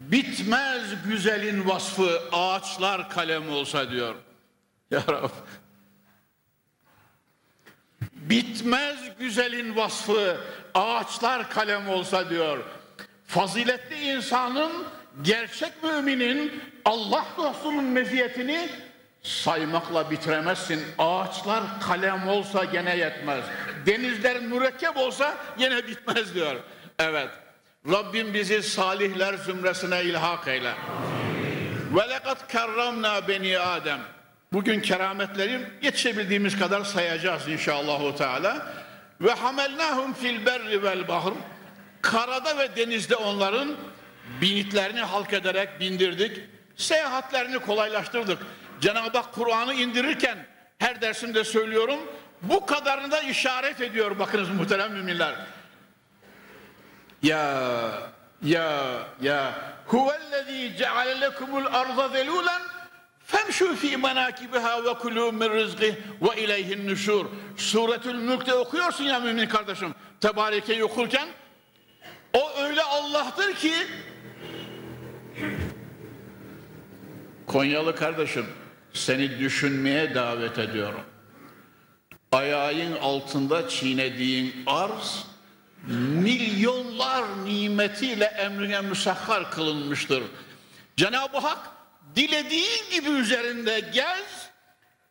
Bitmez 0.00 0.82
güzelin 1.06 1.68
vasfı 1.68 2.22
ağaçlar 2.32 3.10
kalem 3.10 3.50
olsa 3.50 3.90
diyor. 3.90 4.14
Ya 4.90 5.02
Rab. 5.08 5.30
Bitmez 8.12 8.98
güzelin 9.18 9.76
vasfı 9.76 10.40
ağaçlar 10.74 11.50
kalem 11.50 11.88
olsa 11.88 12.30
diyor. 12.30 12.64
Faziletli 13.26 13.96
insanın, 13.96 14.72
gerçek 15.22 15.82
müminin, 15.82 16.62
Allah 16.84 17.24
dostunun 17.36 17.84
meziyetini 17.84 18.68
saymakla 19.22 20.10
bitiremezsin. 20.10 20.82
Ağaçlar 20.98 21.62
kalem 21.80 22.28
olsa 22.28 22.64
gene 22.64 22.96
yetmez. 22.96 23.44
Denizler 23.86 24.40
mürekkep 24.40 24.96
olsa 24.96 25.36
gene 25.58 25.86
bitmez 25.86 26.34
diyor. 26.34 26.56
Evet. 26.98 27.30
Rabbim 27.90 28.34
bizi 28.34 28.62
salihler 28.62 29.34
zümresine 29.34 30.02
ilhak 30.02 30.48
eyle. 30.48 30.72
Ve 31.94 32.10
lekad 32.10 32.48
kerramna 32.48 33.28
beni 33.28 33.58
Adem. 33.58 34.00
Bugün 34.52 34.80
kerametleri 34.80 35.60
yetişebildiğimiz 35.82 36.58
kadar 36.58 36.84
sayacağız 36.84 37.48
inşallahu 37.48 38.16
teala. 38.16 38.72
Ve 39.20 39.32
hamelnahum 39.32 40.12
fil 40.12 40.46
berri 40.46 40.82
vel 40.82 41.08
bahr. 41.08 41.32
Karada 42.02 42.58
ve 42.58 42.76
denizde 42.76 43.16
onların 43.16 43.76
binitlerini 44.40 45.00
halk 45.00 45.32
ederek 45.32 45.80
bindirdik. 45.80 46.40
Seyahatlerini 46.82 47.58
kolaylaştırdık. 47.58 48.38
Cenab-ı 48.80 49.18
Hak 49.18 49.32
Kur'an'ı 49.32 49.74
indirirken 49.74 50.46
her 50.78 51.00
dersimde 51.00 51.44
söylüyorum. 51.44 51.98
Bu 52.42 52.66
kadarını 52.66 53.10
da 53.10 53.20
işaret 53.20 53.80
ediyor 53.80 54.18
bakınız 54.18 54.50
muhterem 54.50 54.92
müminler. 54.92 55.34
Ya 57.22 57.62
ya 58.42 58.98
ya 59.20 59.54
huvellezî 59.86 60.76
ceale 60.76 61.20
lekumul 61.20 61.66
arza 61.66 62.06
zelûlen 62.06 62.62
femşû 63.32 63.76
fî 63.76 63.96
menâkibiha 63.96 64.84
ve 64.84 64.88
kulû 64.88 65.32
min 65.32 65.50
rızgih 65.50 65.94
ve 66.22 66.42
ileyhin 66.42 66.88
nüşûr. 66.88 67.26
Suretül 67.56 68.14
Mülk'te 68.14 68.54
okuyorsun 68.54 69.04
ya 69.04 69.20
mümin 69.20 69.48
kardeşim. 69.48 69.94
Tebareke'yi 70.20 70.84
okurken 70.84 71.28
o 72.32 72.50
öyle 72.58 72.82
Allah'tır 72.82 73.54
ki 73.54 73.74
Konyalı 77.52 77.96
kardeşim 77.96 78.46
seni 78.92 79.38
düşünmeye 79.38 80.14
davet 80.14 80.58
ediyorum. 80.58 81.00
Ayağın 82.32 82.92
altında 82.92 83.68
çiğnediğin 83.68 84.54
arz, 84.66 85.24
milyonlar 86.22 87.44
nimetiyle 87.44 88.24
emrine 88.24 88.80
müsahhar 88.80 89.50
kılınmıştır. 89.50 90.22
Cenab-ı 90.96 91.38
Hak 91.38 91.58
dilediğin 92.16 92.90
gibi 92.90 93.10
üzerinde 93.10 93.80
gez, 93.80 94.50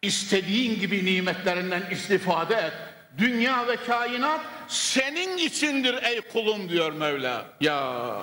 istediğin 0.02 0.80
gibi 0.80 1.06
nimetlerinden 1.06 1.84
istifade 1.92 2.56
et. 2.56 2.74
Dünya 3.18 3.68
ve 3.68 3.76
kainat 3.76 4.42
senin 4.68 5.38
içindir 5.38 6.04
ey 6.04 6.22
kulum 6.22 6.70
diyor 6.70 6.92
Mevla. 6.92 7.46
Ya 7.62 8.16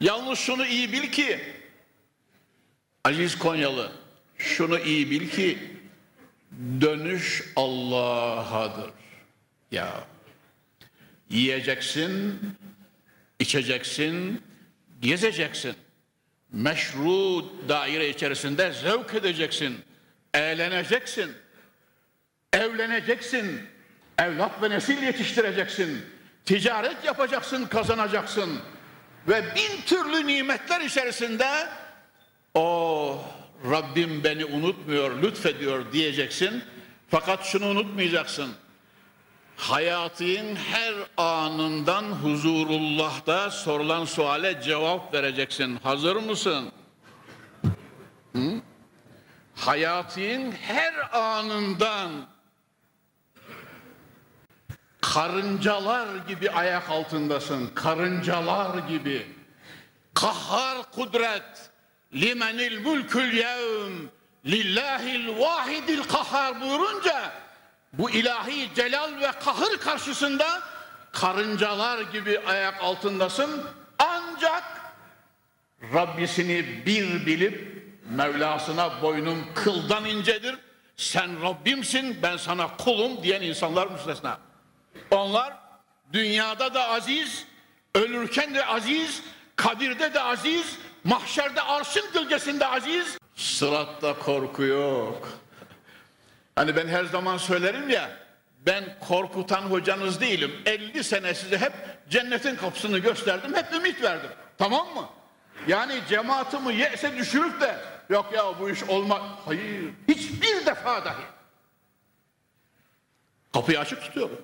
yalnız 0.00 0.38
şunu 0.38 0.66
iyi 0.66 0.92
bil 0.92 1.12
ki 1.12 1.61
Aziz 3.04 3.38
Konyalı 3.38 3.92
şunu 4.38 4.78
iyi 4.78 5.10
bil 5.10 5.30
ki 5.30 5.58
dönüş 6.80 7.44
Allah'adır. 7.56 8.90
Ya 9.70 10.04
yiyeceksin, 11.30 12.40
içeceksin, 13.38 14.42
gezeceksin. 15.00 15.74
Meşru 16.52 17.52
daire 17.68 18.08
içerisinde 18.08 18.72
zevk 18.72 19.14
edeceksin, 19.14 19.80
eğleneceksin, 20.34 21.32
evleneceksin, 22.52 23.60
evlat 24.18 24.62
ve 24.62 24.70
nesil 24.70 25.02
yetiştireceksin, 25.02 26.04
ticaret 26.44 27.04
yapacaksın, 27.04 27.66
kazanacaksın 27.66 28.60
ve 29.28 29.44
bin 29.54 29.82
türlü 29.86 30.26
nimetler 30.26 30.80
içerisinde 30.80 31.68
o 32.54 33.18
Rabbim 33.70 34.24
beni 34.24 34.44
unutmuyor, 34.44 35.22
lütfediyor 35.22 35.92
diyeceksin. 35.92 36.64
Fakat 37.10 37.44
şunu 37.44 37.66
unutmayacaksın. 37.66 38.52
Hayatın 39.56 40.56
her 40.56 40.94
anından 41.16 42.04
huzurullah'ta 42.04 43.50
sorulan 43.50 44.04
suale 44.04 44.62
cevap 44.62 45.14
vereceksin. 45.14 45.76
Hazır 45.82 46.16
mısın? 46.16 46.72
Hı? 48.32 48.60
Hayatın 49.56 50.52
her 50.52 51.18
anından 51.18 52.10
karıncalar 55.00 56.16
gibi 56.28 56.50
ayak 56.50 56.90
altındasın. 56.90 57.70
Karıncalar 57.74 58.88
gibi. 58.88 59.26
Kahhar 60.14 60.90
kudret. 60.92 61.71
Limenil 62.14 62.78
mülkül 62.78 63.32
yevm. 63.32 63.92
Lillahil 64.46 65.38
vahidil 65.38 66.02
kahhar 66.02 66.60
buyurunca 66.60 67.32
bu 67.92 68.10
ilahi 68.10 68.68
celal 68.74 69.20
ve 69.20 69.32
kahır 69.32 69.78
karşısında 69.78 70.62
karıncalar 71.12 72.00
gibi 72.00 72.40
ayak 72.46 72.82
altındasın. 72.82 73.66
Ancak 73.98 74.64
Rabbisini 75.94 76.86
bir 76.86 77.26
bilip 77.26 77.82
Mevlasına 78.10 79.02
boynum 79.02 79.54
kıldan 79.54 80.04
incedir. 80.04 80.58
Sen 80.96 81.42
Rabbimsin 81.42 82.18
ben 82.22 82.36
sana 82.36 82.76
kulum 82.76 83.22
diyen 83.22 83.42
insanlar 83.42 83.86
müstesna. 83.86 84.38
Onlar 85.10 85.54
dünyada 86.12 86.74
da 86.74 86.88
aziz, 86.88 87.44
ölürken 87.94 88.54
de 88.54 88.66
aziz, 88.66 89.22
kabirde 89.56 90.14
de 90.14 90.20
aziz, 90.20 90.78
mahşerde 91.04 91.62
arşın 91.62 92.12
gölgesinde 92.12 92.66
aziz. 92.66 93.18
Sıratta 93.36 94.18
korku 94.18 94.62
yok. 94.62 95.28
Hani 96.54 96.76
ben 96.76 96.88
her 96.88 97.04
zaman 97.04 97.36
söylerim 97.36 97.90
ya, 97.90 98.10
ben 98.66 98.98
korkutan 99.08 99.62
hocanız 99.62 100.20
değilim. 100.20 100.52
50 100.66 101.04
sene 101.04 101.34
size 101.34 101.58
hep 101.58 101.72
cennetin 102.10 102.56
kapısını 102.56 102.98
gösterdim, 102.98 103.54
hep 103.54 103.72
ümit 103.72 104.02
verdim. 104.02 104.30
Tamam 104.58 104.94
mı? 104.94 105.08
Yani 105.68 106.00
cemaatimi 106.08 106.74
yese 106.74 107.16
düşürüp 107.16 107.60
de 107.60 107.76
yok 108.10 108.32
ya 108.34 108.60
bu 108.60 108.70
iş 108.70 108.82
olmaz. 108.82 109.22
Hayır, 109.44 109.90
hiçbir 110.08 110.66
defa 110.66 111.04
dahi. 111.04 111.24
Kapıyı 113.52 113.80
açık 113.80 114.02
tutuyorum. 114.02 114.42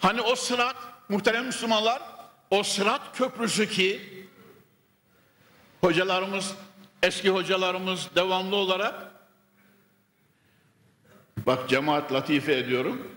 Hani 0.00 0.20
o 0.20 0.36
sırat, 0.36 0.76
muhterem 1.08 1.46
Müslümanlar, 1.46 2.02
o 2.50 2.62
sırat 2.62 3.16
köprüsü 3.18 3.68
ki 3.68 4.16
hocalarımız, 5.86 6.54
eski 7.02 7.30
hocalarımız 7.30 8.08
devamlı 8.14 8.56
olarak 8.56 8.94
bak 11.46 11.68
cemaat 11.68 12.12
latife 12.12 12.52
ediyorum. 12.52 13.08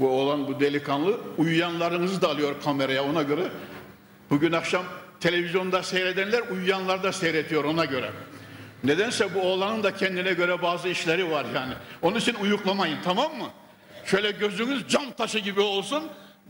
Bu 0.00 0.10
olan 0.10 0.48
bu 0.48 0.60
delikanlı 0.60 1.20
uyuyanlarınızı 1.38 2.22
da 2.22 2.28
alıyor 2.28 2.54
kameraya 2.64 3.04
ona 3.04 3.22
göre. 3.22 3.48
Bugün 4.30 4.52
akşam 4.52 4.84
televizyonda 5.20 5.82
seyredenler 5.82 6.42
uyuyanlar 6.50 7.02
da 7.02 7.12
seyretiyor 7.12 7.64
ona 7.64 7.84
göre. 7.84 8.10
Nedense 8.84 9.34
bu 9.34 9.40
oğlanın 9.40 9.82
da 9.82 9.94
kendine 9.94 10.32
göre 10.32 10.62
bazı 10.62 10.88
işleri 10.88 11.30
var 11.30 11.46
yani. 11.54 11.74
Onun 12.02 12.16
için 12.16 12.34
uyuklamayın 12.34 12.98
tamam 13.04 13.36
mı? 13.36 13.50
Şöyle 14.04 14.30
gözünüz 14.30 14.88
cam 14.88 15.12
taşı 15.12 15.38
gibi 15.38 15.60
olsun. 15.60 16.04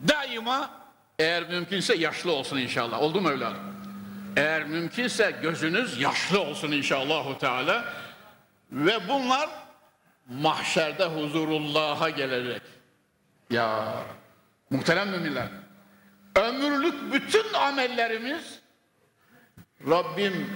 Daima 0.09 0.71
eğer 1.19 1.49
mümkünse 1.49 1.95
yaşlı 1.95 2.33
olsun 2.33 2.57
inşallah. 2.57 3.03
Oldu 3.03 3.21
mu 3.21 3.31
evladım? 3.31 3.78
Eğer 4.37 4.65
mümkünse 4.65 5.35
gözünüz 5.43 6.01
yaşlı 6.01 6.41
olsun 6.41 6.73
inşallah 6.73 7.39
Teala. 7.39 7.85
Ve 8.73 9.09
bunlar 9.09 9.49
mahşerde 10.29 11.05
huzurullah'a 11.05 12.11
gelecek. 12.11 12.63
Ya 13.51 13.95
muhterem 14.71 15.09
müminler. 15.09 15.49
Ömürlük 16.37 17.13
bütün 17.13 17.55
amellerimiz 17.55 18.61
Rabbim 19.87 20.51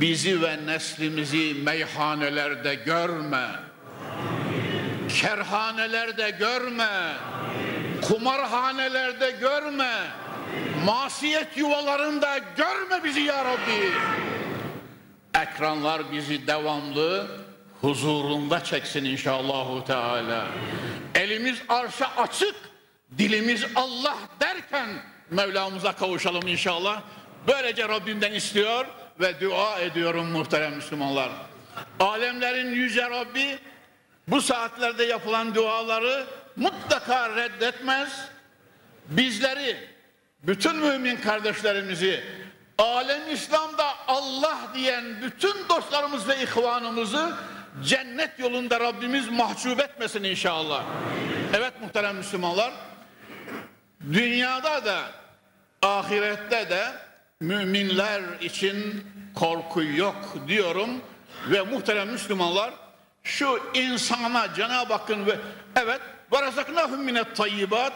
bizi 0.00 0.42
ve 0.42 0.66
neslimizi 0.66 1.54
meyhanelerde 1.54 2.74
görme. 2.74 3.48
Kerhanelerde 5.08 6.30
görme. 6.30 7.12
Kumarhanelerde 8.02 9.30
görme. 9.30 9.92
Masiyet 10.84 11.56
yuvalarında 11.56 12.38
görme 12.56 13.04
bizi 13.04 13.20
ya 13.20 13.44
Rabbi. 13.44 13.92
Ekranlar 15.42 16.12
bizi 16.12 16.46
devamlı 16.46 17.26
huzurunda 17.80 18.64
çeksin 18.64 19.04
inşallahu 19.04 19.84
teala. 19.84 20.46
Elimiz 21.14 21.58
arşa 21.68 22.10
açık, 22.16 22.54
dilimiz 23.18 23.64
Allah 23.74 24.16
derken 24.40 24.88
Mevlamıza 25.30 25.92
kavuşalım 25.92 26.48
inşallah. 26.48 27.02
Böylece 27.48 27.88
Rabbimden 27.88 28.32
istiyor 28.32 28.86
ve 29.20 29.40
dua 29.40 29.78
ediyorum 29.78 30.26
muhterem 30.26 30.74
Müslümanlar. 30.74 31.30
Alemlerin 32.00 32.70
yüce 32.70 33.10
Rabbi 33.10 33.58
bu 34.28 34.40
saatlerde 34.40 35.04
yapılan 35.04 35.54
duaları 35.54 36.26
mutlaka 36.56 37.36
reddetmez. 37.36 38.28
Bizleri, 39.08 39.76
bütün 40.46 40.76
mümin 40.76 41.16
kardeşlerimizi, 41.16 42.24
alem 42.78 43.32
İslam'da 43.32 43.86
Allah 44.08 44.58
diyen 44.74 45.04
bütün 45.22 45.68
dostlarımız 45.68 46.28
ve 46.28 46.42
ihvanımızı 46.42 47.36
cennet 47.84 48.38
yolunda 48.38 48.80
Rabbimiz 48.80 49.28
mahcup 49.28 49.80
etmesin 49.80 50.24
inşallah. 50.24 50.84
Evet 51.54 51.72
muhterem 51.80 52.16
Müslümanlar, 52.16 52.72
dünyada 54.12 54.84
da 54.84 55.00
ahirette 55.82 56.70
de 56.70 56.86
müminler 57.40 58.22
için 58.40 59.06
korku 59.34 59.82
yok 59.82 60.36
diyorum 60.48 60.90
ve 61.50 61.62
muhterem 61.62 62.08
Müslümanlar 62.08 62.74
şu 63.22 63.60
insana 63.74 64.54
Cenab-ı 64.54 64.92
Hakk'ın 64.92 65.26
ve 65.26 65.38
evet 65.76 66.00
varazaknahum 66.30 67.00
minet 67.00 67.36
tayyibat 67.36 67.92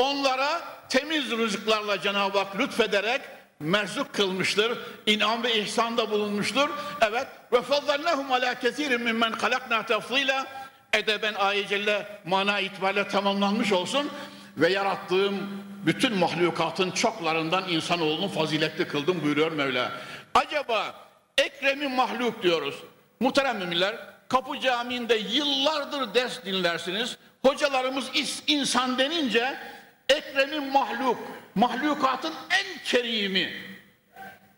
onlara 0.00 0.60
temiz 0.88 1.30
rızıklarla 1.30 2.00
Cenab-ı 2.00 2.38
Hak 2.38 2.58
lütfederek 2.58 3.20
merzuk 3.60 4.14
kılmıştır. 4.14 4.78
İnam 5.06 5.42
ve 5.42 5.58
ihsanda 5.58 6.10
bulunmuştur. 6.10 6.70
Evet 7.00 7.26
ve 7.52 7.62
faddalnahum 7.62 8.32
ala 8.32 8.54
kesirin 8.54 9.02
mimmen 9.02 9.32
halakna 9.32 9.86
tafsila 9.86 10.46
edeben 10.92 11.34
ayet 11.34 11.68
celle 11.68 12.06
mana 12.24 12.60
itibariyle 12.60 13.08
tamamlanmış 13.08 13.72
olsun 13.72 14.10
ve 14.56 14.68
yarattığım 14.68 15.34
bütün 15.86 16.18
mahlukatın 16.18 16.90
çoklarından 16.90 17.68
insanoğlunu 17.68 18.28
faziletli 18.28 18.88
kıldım 18.88 19.22
buyuruyor 19.22 19.52
Mevla. 19.52 19.92
Acaba 20.34 20.94
Ekrem'i 21.38 21.88
mahluk 21.88 22.42
diyoruz. 22.42 22.74
Muhterem 23.20 23.58
müminler 23.58 23.96
Kapı 24.28 24.60
Camii'nde 24.60 25.14
yıllardır 25.14 26.14
ders 26.14 26.44
dinlersiniz. 26.44 27.16
Hocalarımız 27.42 28.10
insan 28.46 28.98
denince 28.98 29.56
Ekrem'in 30.10 30.72
mahluk, 30.72 31.18
mahlukatın 31.54 32.34
en 32.50 32.84
kerimi, 32.84 33.52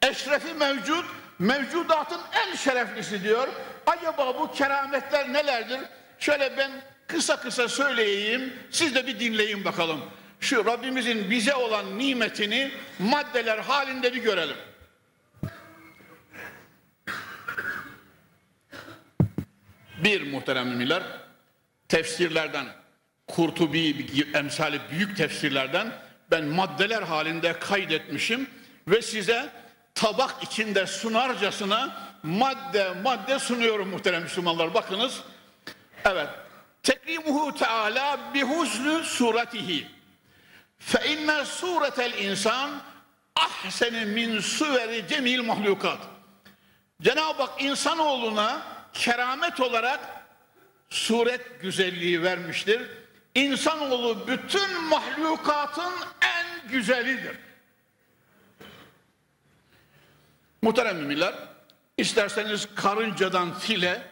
eşrefi 0.03 0.55
mevcut, 0.55 1.05
mevcudatın 1.39 2.21
en 2.33 2.57
şereflisi 2.57 3.23
diyor. 3.23 3.49
Acaba 3.87 4.39
bu 4.39 4.53
kerametler 4.53 5.33
nelerdir? 5.33 5.81
Şöyle 6.19 6.57
ben 6.57 6.71
kısa 7.07 7.41
kısa 7.41 7.69
söyleyeyim, 7.69 8.53
siz 8.71 8.95
de 8.95 9.07
bir 9.07 9.21
dinleyin 9.21 9.65
bakalım. 9.65 10.01
Şu 10.41 10.65
Rabbimizin 10.65 11.31
bize 11.31 11.55
olan 11.55 11.99
nimetini 11.99 12.71
maddeler 12.99 13.59
halinde 13.59 14.15
bir 14.15 14.23
görelim. 14.23 14.57
Bir 20.05 20.33
muhterem 20.33 20.69
müminler, 20.69 21.03
tefsirlerden, 21.89 22.67
Kurtubi 23.27 24.07
emsali 24.35 24.81
büyük 24.91 25.17
tefsirlerden 25.17 25.93
ben 26.31 26.45
maddeler 26.45 27.03
halinde 27.03 27.59
kaydetmişim 27.59 28.51
ve 28.89 29.03
size 29.03 29.49
tabak 29.95 30.43
içinde 30.43 30.87
sunarcasına 30.87 31.97
madde 32.23 32.95
madde 33.05 33.39
sunuyorum 33.39 33.89
muhterem 33.89 34.23
Müslümanlar. 34.23 34.75
Bakınız. 34.75 35.21
Evet. 36.05 36.29
Tekrimuhu 36.83 37.55
Teala 37.55 38.21
bihusnü 38.35 39.05
suretihi. 39.05 39.87
Fe 40.79 41.13
inne 41.13 41.45
suretel 41.45 42.13
insan 42.19 42.71
ahseni 43.37 44.05
min 44.05 44.41
suveri 44.41 45.09
cemil 45.09 45.45
mahlukat. 45.45 45.99
Cenab-ı 47.03 47.43
Hak 47.43 47.63
insanoğluna 47.63 48.63
keramet 48.93 49.61
olarak 49.61 50.01
suret 50.91 51.61
güzelliği 51.61 52.23
vermiştir. 52.23 52.83
İnsanoğlu 53.35 54.27
bütün 54.27 54.83
mahlukatın 54.83 55.93
en 56.23 56.69
güzelidir. 56.69 57.37
Muhterem 60.63 60.97
müminler, 60.97 61.35
isterseniz 61.97 62.69
karıncadan 62.75 63.55
file, 63.55 64.03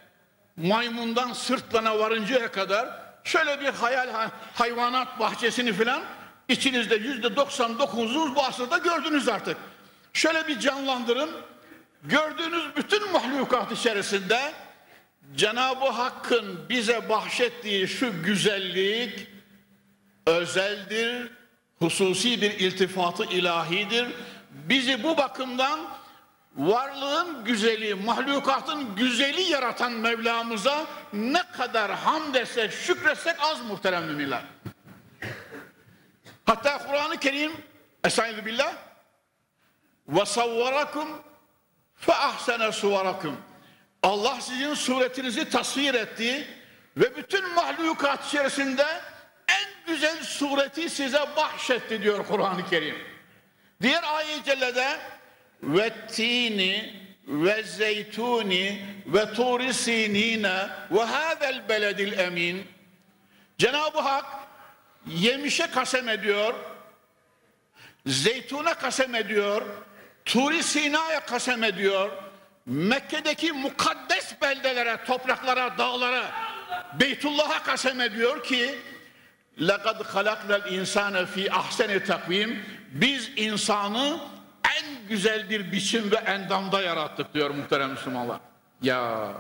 maymundan 0.57 1.33
sırtlana 1.33 1.99
varıncaya 1.99 2.53
kadar 2.53 2.89
şöyle 3.25 3.61
bir 3.61 3.69
hayal 3.69 4.31
hayvanat 4.55 5.21
bahçesini 5.21 5.73
filan 5.73 6.03
içinizde 6.49 6.95
yüzde 6.95 7.27
99'unuz 7.27 8.35
bu 8.35 8.45
asırda 8.45 8.79
gördünüz 8.79 9.29
artık. 9.29 9.57
Şöyle 10.13 10.49
bir 10.49 10.61
canlandırın. 10.61 11.31
Gördüğünüz 12.05 12.77
bütün 12.77 13.13
mahlukat 13.13 13.73
içerisinde 13.73 14.53
Cenab-ı 15.37 15.89
Hakk'ın 15.89 16.69
bize 16.69 17.09
bahşettiği 17.09 17.89
şu 17.89 18.23
güzellik 18.23 19.27
özeldir, 20.27 21.31
hususi 21.79 22.43
bir 22.43 22.51
iltifatı 22.51 23.25
ilahidir. 23.25 24.07
Bizi 24.51 25.03
bu 25.03 25.17
bakımdan 25.17 25.81
varlığın 26.57 27.45
güzeli, 27.45 27.95
mahlukatın 27.95 28.95
güzeli 28.97 29.43
yaratan 29.43 29.93
Mevlamıza 29.93 30.87
ne 31.13 31.43
kadar 31.53 31.93
hamd 31.93 32.35
etsek, 32.35 32.73
şükretsek 32.73 33.37
az 33.41 33.61
muhterem 33.61 34.05
müminler. 34.05 34.43
Hatta 36.45 36.79
Kur'an-ı 36.79 37.17
Kerim 37.17 37.53
Estaizu 38.05 38.47
billah 38.47 38.73
ve 40.09 40.27
savvarakum 40.27 41.09
fe 41.95 42.15
ahsene 42.15 42.73
suvarakum 42.73 43.37
Allah 44.03 44.41
sizin 44.41 44.75
suretinizi 44.75 45.51
tasvir 45.51 45.95
etti 45.95 46.49
ve 46.97 47.17
bütün 47.17 47.55
mahlukat 47.55 48.27
içerisinde 48.27 48.87
en 49.49 49.95
güzel 49.95 50.23
sureti 50.23 50.91
size 50.91 51.21
bahşetti 51.37 52.03
diyor 52.03 52.27
Kur'an-ı 52.27 52.69
Kerim. 52.71 52.97
Diğer 53.83 54.03
ayet-i 54.15 54.45
cellede 54.45 54.99
ve 55.63 56.07
tini 56.07 57.01
ve 57.27 57.63
zeytuni 57.63 58.87
ve 59.07 59.33
turi 59.33 59.75
sinine 59.75 60.67
ve 60.91 61.03
hazel 61.03 61.69
beledil 61.69 62.19
emin 62.19 62.67
Cenab-ı 63.59 64.01
Hak 64.01 64.27
yemişe 65.07 65.67
kasem 65.67 66.09
ediyor 66.09 66.55
zeytuna 68.07 68.75
kasem 68.75 69.15
ediyor 69.15 69.63
Turi 70.25 70.63
Sina'ya 70.63 71.21
kasem 71.27 71.65
ediyor 71.65 72.30
Mekke'deki 72.66 73.52
mukaddes 73.52 74.42
beldelere, 74.42 74.98
topraklara, 75.06 75.78
dağlara, 75.78 76.24
Beytullah'a 77.00 77.64
kasem 77.64 78.02
ediyor 78.02 78.44
ki 78.44 78.76
لَقَدْ 79.60 80.04
خَلَقْنَا 80.04 80.58
الْاِنْسَانَ 80.62 81.26
ف۪ي 81.26 81.52
ahseni 81.52 82.04
takvim 82.04 82.66
Biz 82.92 83.32
insanı 83.36 84.20
en 84.78 85.08
güzel 85.10 85.50
bir 85.50 85.72
biçim 85.72 86.12
ve 86.12 86.16
endamda 86.16 86.82
yarattık 86.82 87.34
diyor 87.34 87.50
muhterem 87.50 87.90
Müslümanlar. 87.90 88.40
Ya 88.82 89.32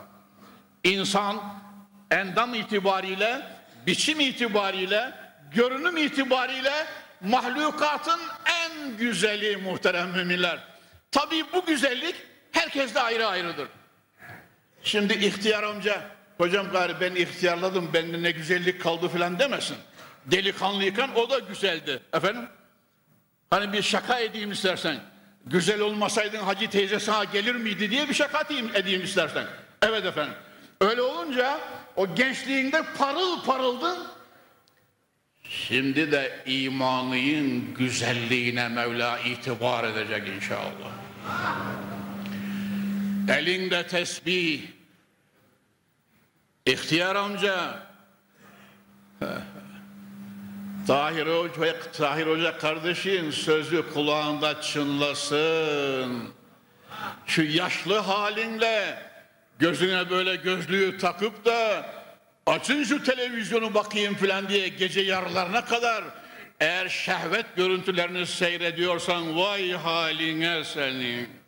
insan 0.84 1.42
endam 2.12 2.54
itibariyle, 2.54 3.42
biçim 3.88 4.20
itibariyle, 4.20 5.14
görünüm 5.52 5.98
itibariyle 5.98 6.74
mahlukatın 7.22 8.20
en 8.46 8.98
güzeli 8.98 9.58
muhterem 9.58 10.10
müminler. 10.10 10.60
Tabii 11.12 11.44
bu 11.54 11.66
güzellik 11.66 12.16
Herkes 12.53 12.95
de 12.95 13.01
ayrı 13.01 13.27
ayrıdır. 13.27 13.69
Şimdi 14.83 15.13
ihtiyar 15.15 15.63
amca, 15.63 16.03
hocam 16.39 16.71
gari 16.71 17.01
ben 17.01 17.15
ihtiyarladım, 17.15 17.91
bende 17.95 18.23
ne 18.23 18.31
güzellik 18.31 18.83
kaldı 18.83 19.09
filan 19.09 19.39
demesin. 19.39 19.77
Delikanlıyken 20.27 21.11
o 21.15 21.31
da 21.31 21.39
güzeldi. 21.39 22.03
Efendim? 22.13 22.49
Hani 23.51 23.73
bir 23.73 23.83
şaka 23.83 24.19
edeyim 24.19 24.53
istersen. 24.53 24.97
Güzel 25.47 25.81
olmasaydın 25.81 26.39
hacı 26.39 26.71
teyze 26.71 27.01
sana 27.01 27.25
gelir 27.25 27.55
miydi 27.55 27.91
diye 27.91 28.09
bir 28.09 28.15
şaka 28.15 28.41
edeyim, 28.41 28.71
edeyim 28.75 29.05
istersen. 29.05 29.47
Evet 29.83 30.05
efendim. 30.05 30.35
Öyle 30.81 31.03
olunca 31.03 31.61
o 31.97 32.15
gençliğinde 32.15 32.83
parıl 32.99 33.43
parıldın. 33.43 33.99
Şimdi 35.43 36.13
de 36.13 36.43
imanının 36.47 37.75
güzelliğine 37.75 38.69
Mevla 38.69 39.19
itibar 39.19 39.85
edecek 39.85 40.29
inşallah. 40.29 40.91
Elinde 43.29 43.87
tesbih. 43.87 44.61
İhtiyar 46.67 47.17
amca. 47.17 47.83
Tahir 50.87 51.27
Hoca, 51.27 51.81
Tahir 51.93 52.27
Hoca 52.27 52.59
kardeşin 52.59 53.31
sözü 53.31 53.93
kulağında 53.93 54.63
çınlasın. 54.63 56.29
Şu 57.27 57.43
yaşlı 57.43 57.99
halinle 57.99 58.99
gözüne 59.59 60.11
böyle 60.11 60.37
gözlüğü 60.37 60.99
takıp 60.99 61.45
da 61.45 61.87
açın 62.47 62.85
şu 62.85 63.05
televizyonu 63.05 63.75
bakayım 63.75 64.15
filan 64.15 64.49
diye 64.49 64.69
gece 64.69 65.01
yarılarına 65.01 65.65
kadar 65.65 66.05
eğer 66.61 66.89
şehvet 66.89 67.57
görüntülerini 67.57 68.27
seyrediyorsan 68.27 69.37
vay 69.37 69.73
haline 69.73 70.65
senin. 70.65 71.40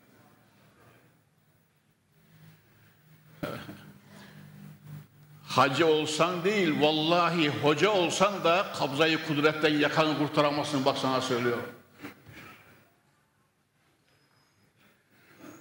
Hacı 5.54 5.86
olsan 5.86 6.44
değil, 6.44 6.80
vallahi 6.80 7.48
hoca 7.48 7.90
olsan 7.90 8.44
da 8.44 8.66
kabzayı 8.78 9.26
kudretten 9.26 9.74
yakanı 9.74 10.18
kurtaramazsın. 10.18 10.84
Bak 10.84 10.98
sana 10.98 11.20
söylüyorum. 11.20 11.72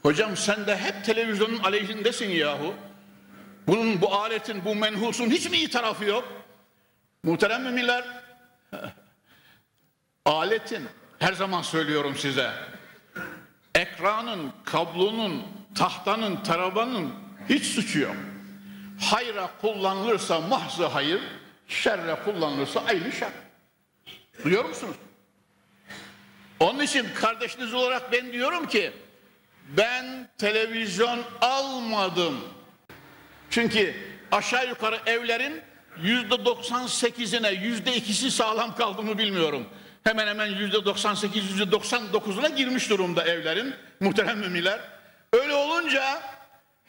Hocam 0.02 0.38
sen 0.38 0.68
de 0.68 0.78
hep 0.78 1.06
televizyonun 1.06 1.60
aleyhindesin 1.60 2.30
yahu. 2.30 2.74
Bunun, 3.68 4.02
bu 4.02 4.16
aletin, 4.16 4.66
bu 4.66 4.76
menhusun 4.76 5.30
hiç 5.30 5.50
mi 5.50 5.58
iyi 5.58 5.70
tarafı 5.70 6.06
yok? 6.06 6.28
Muhterem 7.24 7.64
müminler, 7.64 8.06
aletin, 10.26 10.88
her 11.20 11.34
zaman 11.34 11.62
söylüyorum 11.62 12.16
size, 12.18 12.52
ekranın, 13.76 14.54
kablonun, 14.66 15.44
tahtanın, 15.76 16.44
tarabanın 16.44 17.14
hiç 17.50 17.66
suçu 17.66 18.00
yok. 18.00 18.16
Hayra 19.02 19.50
kullanılırsa 19.62 20.40
mahzı 20.40 20.86
hayır, 20.86 21.22
şerre 21.68 22.16
kullanılırsa 22.26 22.84
aynı 22.88 23.12
şer. 23.12 23.32
Duyuyor 24.44 24.66
musunuz? 24.66 24.96
Onun 26.60 26.80
için 26.80 27.08
kardeşiniz 27.16 27.74
olarak 27.74 28.12
ben 28.12 28.34
diyorum 28.34 28.68
ki 28.68 28.92
ben 29.78 30.30
televizyon 30.38 31.20
almadım. 31.42 32.40
Çünkü 33.50 33.96
aşağı 34.32 34.68
yukarı 34.68 35.00
evlerin 35.06 35.62
yüzde 36.02 36.36
98'ine 36.36 37.62
yüzde 37.62 37.96
ikisi 37.96 38.32
sağlam 38.32 38.76
kaldı 38.76 39.04
mı 39.04 39.18
bilmiyorum. 39.18 39.68
Hemen 40.04 40.28
hemen 40.28 40.46
yüzde 40.46 40.86
98 40.86 41.50
yüzde 41.50 41.64
99'una 41.64 42.56
girmiş 42.56 42.90
durumda 42.90 43.24
evlerin 43.24 43.76
muhterem 44.00 44.40
müminler. 44.40 44.80
Öyle 45.34 45.54
olunca 45.54 46.22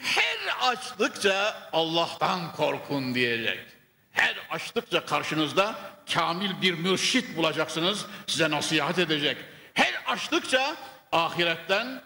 her 0.03 0.71
açtıkça 0.71 1.69
Allah'tan 1.73 2.53
korkun 2.53 3.15
diyecek. 3.15 3.67
Her 4.13 4.37
açtıkça 4.51 5.07
karşınızda 5.07 5.75
kamil 6.15 6.63
bir 6.63 6.75
mürşit 6.75 7.37
bulacaksınız. 7.37 8.07
Size 8.27 8.51
nasihat 8.51 8.99
edecek. 8.99 9.37
Her 9.75 9.95
açtıkça 10.07 10.77
ahiretten 11.13 12.03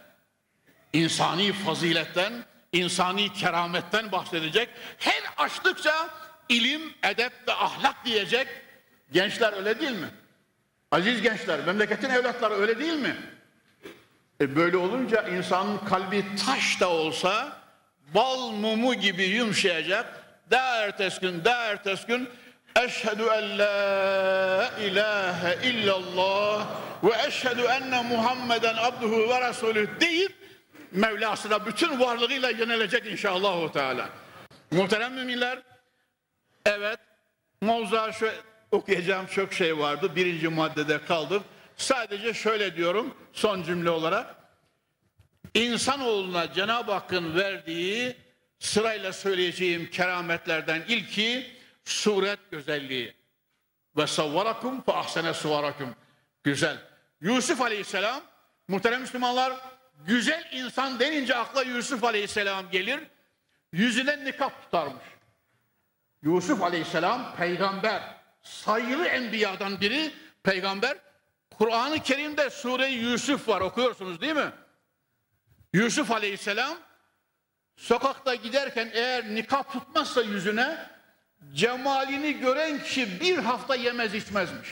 insani 0.93 1.53
faziletten, 1.53 2.45
insani 2.73 3.33
kerametten 3.33 4.13
bahsedecek. 4.13 4.69
Her 4.99 5.23
açtıkça 5.45 6.09
ilim, 6.49 6.95
edep 7.03 7.33
ve 7.49 7.53
ahlak 7.53 8.05
diyecek. 8.05 8.49
Gençler 9.13 9.53
öyle 9.53 9.81
değil 9.81 9.93
mi? 9.93 10.09
Aziz 10.91 11.23
gençler, 11.23 11.61
memleketin 11.61 12.11
evlatları 12.11 12.55
öyle 12.55 12.79
değil 12.79 12.99
mi? 12.99 13.17
E 14.41 14.57
böyle 14.57 14.77
olunca 14.77 15.29
insanın 15.29 15.79
kalbi 15.79 16.25
taş 16.47 16.81
da 16.81 16.91
olsa 16.91 17.66
bal 18.15 18.51
mumu 18.51 18.95
gibi 18.95 19.25
yumuşayacak. 19.25 20.25
Daha 20.51 20.77
ertesi 20.77 21.21
gün, 21.21 21.45
daha 21.45 21.65
ertesi 21.65 22.07
gün 22.07 22.29
Eşhedü 22.85 23.23
en 23.23 23.59
la 23.59 24.71
ilahe 24.81 25.69
illallah 25.69 26.67
ve 27.05 27.11
eşhedü 27.27 27.63
enne 27.63 28.03
Muhammeden 28.03 28.77
abduhu 28.77 29.29
ve 29.29 29.49
resulüh 29.49 30.01
deyip 30.01 30.47
Mevlasına 30.93 31.67
bütün 31.67 32.01
varlığıyla 32.01 32.51
yönelecek 32.51 33.07
inşallah. 33.07 33.73
Teala. 33.73 34.09
Muhterem 34.71 35.15
müminler, 35.15 35.59
evet, 36.67 36.99
mevzuğa 37.63 38.13
şu 38.13 38.31
okuyacağım 38.71 39.27
çok 39.27 39.53
şey 39.53 39.79
vardı. 39.79 40.17
Birinci 40.17 40.49
maddede 40.49 41.05
kaldım. 41.05 41.45
Sadece 41.77 42.35
şöyle 42.35 42.77
diyorum 42.77 43.15
son 43.33 43.63
cümle 43.63 43.91
olarak. 43.91 44.36
İnsanoğluna 45.55 46.53
Cenab-ı 46.53 46.93
Hakk'ın 46.93 47.35
verdiği 47.35 48.17
sırayla 48.59 49.13
söyleyeceğim 49.13 49.91
kerametlerden 49.91 50.83
ilki 50.89 51.47
suret 51.85 52.51
güzelliği. 52.51 53.15
Ve 53.97 54.07
savvarakum 54.07 54.83
fe 54.83 54.93
ahsene 54.93 55.35
suvarakum. 55.35 55.95
Güzel. 56.45 56.79
Yusuf 57.21 57.61
Aleyhisselam 57.61 58.21
muhterem 58.69 59.01
Müslümanlar 59.01 59.53
güzel 60.07 60.49
insan 60.53 61.01
denince 61.01 61.37
akla 61.37 61.63
Yusuf 61.63 62.05
Aleyhisselam 62.05 62.71
gelir. 62.71 63.01
Yüzüne 63.73 64.25
nikap 64.25 64.63
tutarmış. 64.63 65.05
Yusuf 66.23 66.63
Aleyhisselam 66.63 67.37
peygamber. 67.37 68.03
Sayılı 68.43 69.07
enbiyadan 69.07 69.81
biri 69.81 70.13
peygamber. 70.43 70.99
Kur'an-ı 71.59 72.03
Kerim'de 72.03 72.51
Sure-i 72.51 72.93
Yusuf 72.93 73.49
var 73.49 73.61
okuyorsunuz 73.61 74.21
değil 74.21 74.35
mi? 74.37 74.51
Yusuf 75.73 76.11
Aleyhisselam 76.11 76.79
sokakta 77.77 78.35
giderken 78.35 78.91
eğer 78.93 79.35
nikap 79.35 79.73
tutmazsa 79.73 80.23
yüzüne 80.23 80.91
cemalini 81.55 82.33
gören 82.41 82.83
kişi 82.83 83.21
bir 83.21 83.39
hafta 83.39 83.75
yemez 83.75 84.15
içmezmiş. 84.15 84.69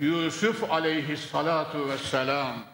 Yusuf 0.00 0.70
aleyhissalatu 0.70 1.88
vesselam 1.88 2.64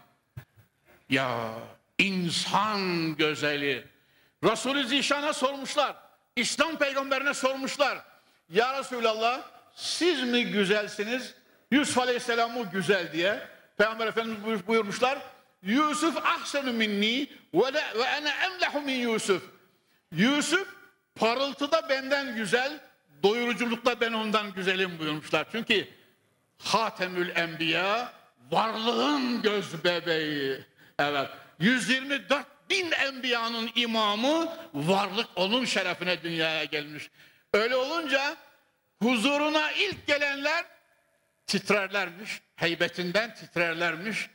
ya 1.11 1.51
insan 1.99 2.81
güzeli 3.17 3.89
Resulü 4.45 4.85
Zişan'a 4.85 5.33
sormuşlar 5.33 5.97
İslam 6.37 6.77
peygamberine 6.77 7.35
sormuşlar. 7.35 7.99
Ya 8.51 8.79
Resulallah 8.79 9.43
siz 9.75 10.23
mi 10.23 10.47
güzelsiniz? 10.47 11.35
Yusuf 11.71 11.99
aleyhisselam 11.99 12.59
mı 12.59 12.71
güzel? 12.73 13.13
diye 13.13 13.49
Peygamber 13.77 14.07
Efendimiz 14.07 14.67
buyurmuşlar 14.67 15.19
Yusuf 15.63 16.17
ahsenu 16.17 16.73
minni 16.73 17.29
ve, 17.55 17.73
ve 17.73 18.03
ene 18.03 18.31
emlehu 18.45 18.81
min 18.81 18.95
Yusuf 18.95 19.43
Yusuf 20.13 20.69
parıltıda 21.15 21.89
benden 21.89 22.37
güzel 22.37 22.81
doyuruculukta 23.23 24.01
ben 24.01 24.13
ondan 24.13 24.53
güzelim 24.53 24.99
buyurmuşlar 24.99 25.47
çünkü 25.53 25.89
Hatemül 26.59 27.37
Enbiya 27.37 28.13
varlığın 28.51 29.43
göz 29.43 29.85
bebeği. 29.85 30.65
Evet 30.99 31.29
124 31.59 32.47
bin 32.71 32.91
enbiyanın 32.91 33.71
imamı 33.75 34.53
varlık 34.75 35.27
onun 35.37 35.65
şerefine 35.65 36.23
dünyaya 36.23 36.65
gelmiş. 36.65 37.11
Öyle 37.53 37.77
olunca 37.77 38.37
huzuruna 39.03 39.73
ilk 39.73 40.07
gelenler 40.07 40.65
titrerlermiş. 41.47 42.43
Heybetinden 42.57 43.35
titrerlermiş. 43.35 44.31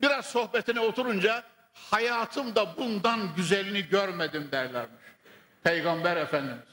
Biraz 0.00 0.26
sohbetine 0.26 0.80
oturunca 0.80 1.42
hayatımda 1.72 2.76
bundan 2.76 3.34
güzelini 3.36 3.88
görmedim 3.88 4.48
derlermiş. 4.52 5.02
Peygamber 5.64 6.16
Efendimiz. 6.16 6.68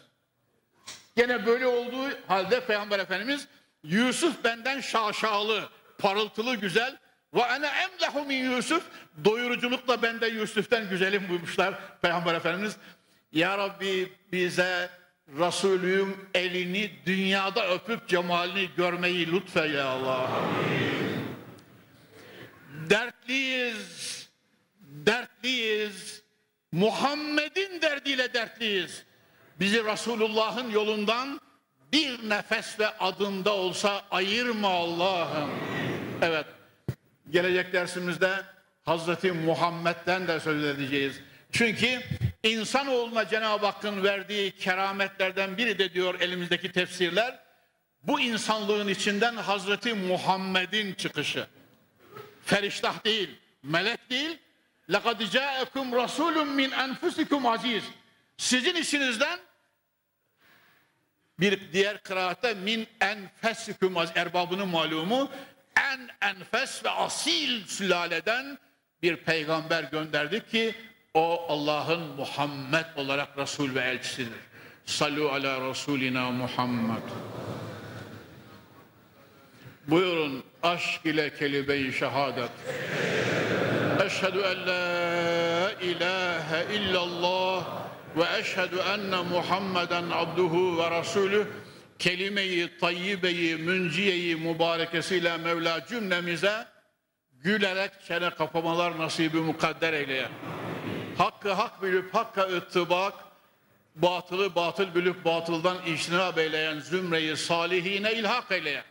Gene 1.16 1.46
böyle 1.46 1.68
olduğu 1.68 2.10
halde 2.28 2.66
Peygamber 2.66 3.00
Efendimiz 3.00 3.48
Yusuf 3.84 4.44
benden 4.44 4.82
şaşalı, 4.82 5.70
parıltılı 5.98 6.56
güzel. 6.56 6.98
Ve 7.34 7.42
ene 7.42 7.68
emlehu 7.68 8.26
min 8.26 8.52
Yusuf. 8.52 8.84
Doyuruculukla 9.26 10.02
ben 10.02 10.22
de 10.22 10.28
Yusuf'ten 10.28 10.90
güzelim 10.90 11.30
buyurmuşlar 11.30 12.00
Peygamber 12.02 12.36
Efendimiz. 12.36 12.78
Ya 13.32 13.58
Rabbi 13.58 14.14
bize 14.32 14.90
Resulü'nün 15.28 16.18
elini 16.34 16.92
dünyada 17.06 17.74
öpüp 17.74 18.08
cemalini 18.08 18.70
görmeyi 18.78 19.32
lütfeyle 19.32 19.82
Allah. 19.82 20.30
Dertliyiz, 22.90 24.30
dertliyiz. 24.80 26.22
Muhammed'in 26.72 27.82
derdiyle 27.82 28.34
dertliyiz. 28.34 29.04
Bizi 29.60 29.86
Resulullah'ın 29.86 30.72
yolundan 30.72 31.42
bir 31.94 32.30
nefes 32.30 32.80
ve 32.80 32.88
adımda 32.88 33.54
olsa 33.54 34.02
ayırma 34.12 34.68
Allah'ım. 34.68 35.50
Evet. 36.22 36.46
Gelecek 37.30 37.74
dersimizde 37.74 38.32
Hazreti 38.84 39.32
Muhammed'den 39.32 40.28
de 40.28 40.40
söz 40.40 40.64
edeceğiz. 40.64 41.20
Çünkü 41.52 42.02
insanoğluna 42.45 43.29
Cenab-ı 43.29 43.67
Hakk'ın 43.67 44.05
verdiği 44.05 44.51
kerametlerden 44.57 45.57
biri 45.57 45.79
de 45.79 45.95
diyor 45.95 46.21
elimizdeki 46.21 46.73
tefsirler. 46.73 47.39
Bu 48.03 48.21
insanlığın 48.21 48.89
içinden 48.89 49.37
Hazreti 49.37 49.95
Muhammed'in 49.95 50.95
çıkışı. 50.95 51.47
Feriştah 52.45 53.05
değil, 53.05 53.31
melek 53.63 54.11
değil. 54.11 54.39
لَقَدْ 54.89 55.23
جَاءَكُمْ 55.37 55.89
رَسُولٌ 56.03 56.35
مِنْ 56.35 56.71
أَنْفُسِكُمْ 56.71 57.49
aziz. 57.49 57.83
Sizin 58.37 58.75
içinizden 58.75 59.39
bir 61.41 61.73
diğer 61.73 62.03
kıraatte 62.03 62.55
min 62.55 62.89
enfesikum 63.01 63.97
az 63.97 64.13
erbabının 64.15 64.69
malumu 64.69 65.31
en 65.77 66.11
enfes 66.29 66.85
ve 66.85 66.91
asil 66.91 67.67
sülaleden 67.67 68.59
bir 69.03 69.17
peygamber 69.17 69.83
gönderdi 69.83 70.47
ki 70.51 70.75
o 71.16 71.46
Allah'ın 71.50 72.02
Muhammed 72.18 72.86
olarak 72.96 73.38
Resul 73.38 73.76
ve 73.76 73.80
elçisidir. 73.80 74.40
Sallu 74.86 75.30
ala 75.30 75.70
Resulina 75.70 76.32
Muhammed. 76.32 77.04
Buyurun 79.88 80.44
aşk 80.64 81.06
ile 81.06 81.36
kelime-i 81.36 81.94
şehadet. 81.94 82.50
Eşhedü 84.06 84.40
en 84.40 84.68
la 84.68 85.72
ilahe 85.72 86.76
illallah 86.76 87.66
ve 88.18 88.40
eşhedü 88.40 88.78
enne 88.94 89.22
Muhammeden 89.22 90.10
abduhu 90.12 90.78
ve 90.78 90.92
rasulü 90.92 91.48
kelimeyi 92.00 92.80
tayyibeyi 92.80 93.56
münciyeyi 93.56 94.36
mübarekesiyle 94.36 95.38
Mevla 95.38 95.86
cümlemize 95.90 96.66
gülerek 97.32 97.92
çene 98.08 98.30
kapamalar 98.30 99.00
nasibi 99.00 99.38
mukadder 99.38 99.94
eyleye. 99.94 100.28
Hakkı 101.18 101.54
hak 101.54 101.84
bilip 101.84 102.14
hakka 102.14 102.42
ıttibak, 102.42 103.14
batılı 103.96 104.56
batıl 104.56 104.96
bilip 104.96 105.26
batıldan 105.26 105.78
iştinab 105.86 106.38
eyleyen 106.38 106.80
zümreyi 106.80 107.38
salihine 107.38 108.14
ilhak 108.14 108.52
eyleye. 108.52 108.84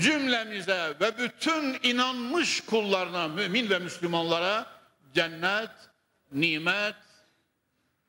Cümlemize 0.00 0.94
ve 1.00 1.18
bütün 1.18 1.78
inanmış 1.82 2.60
kullarına, 2.60 3.28
mümin 3.28 3.70
ve 3.70 3.78
Müslümanlara 3.78 4.66
cennet, 5.14 5.70
nimet, 6.32 6.94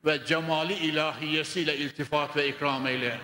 ve 0.05 0.25
cemali 0.25 0.73
ilahiyesiyle 0.73 1.77
iltifat 1.77 2.35
ve 2.37 2.47
ikram 2.47 2.87
eyle. 2.87 3.19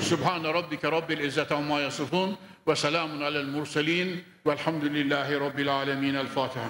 Subhane 0.00 0.54
rabbike 0.54 0.92
rabbil 0.92 1.18
izzeti 1.18 1.54
amma 1.54 1.80
yasifun 1.80 2.38
ve 2.68 2.76
selamun 2.76 3.20
alel 3.20 3.44
murselin 3.44 4.24
velhamdülillahi 4.46 5.40
rabbil 5.40 5.74
alemin. 5.74 6.14
El 6.14 6.26
Fatiha. 6.26 6.68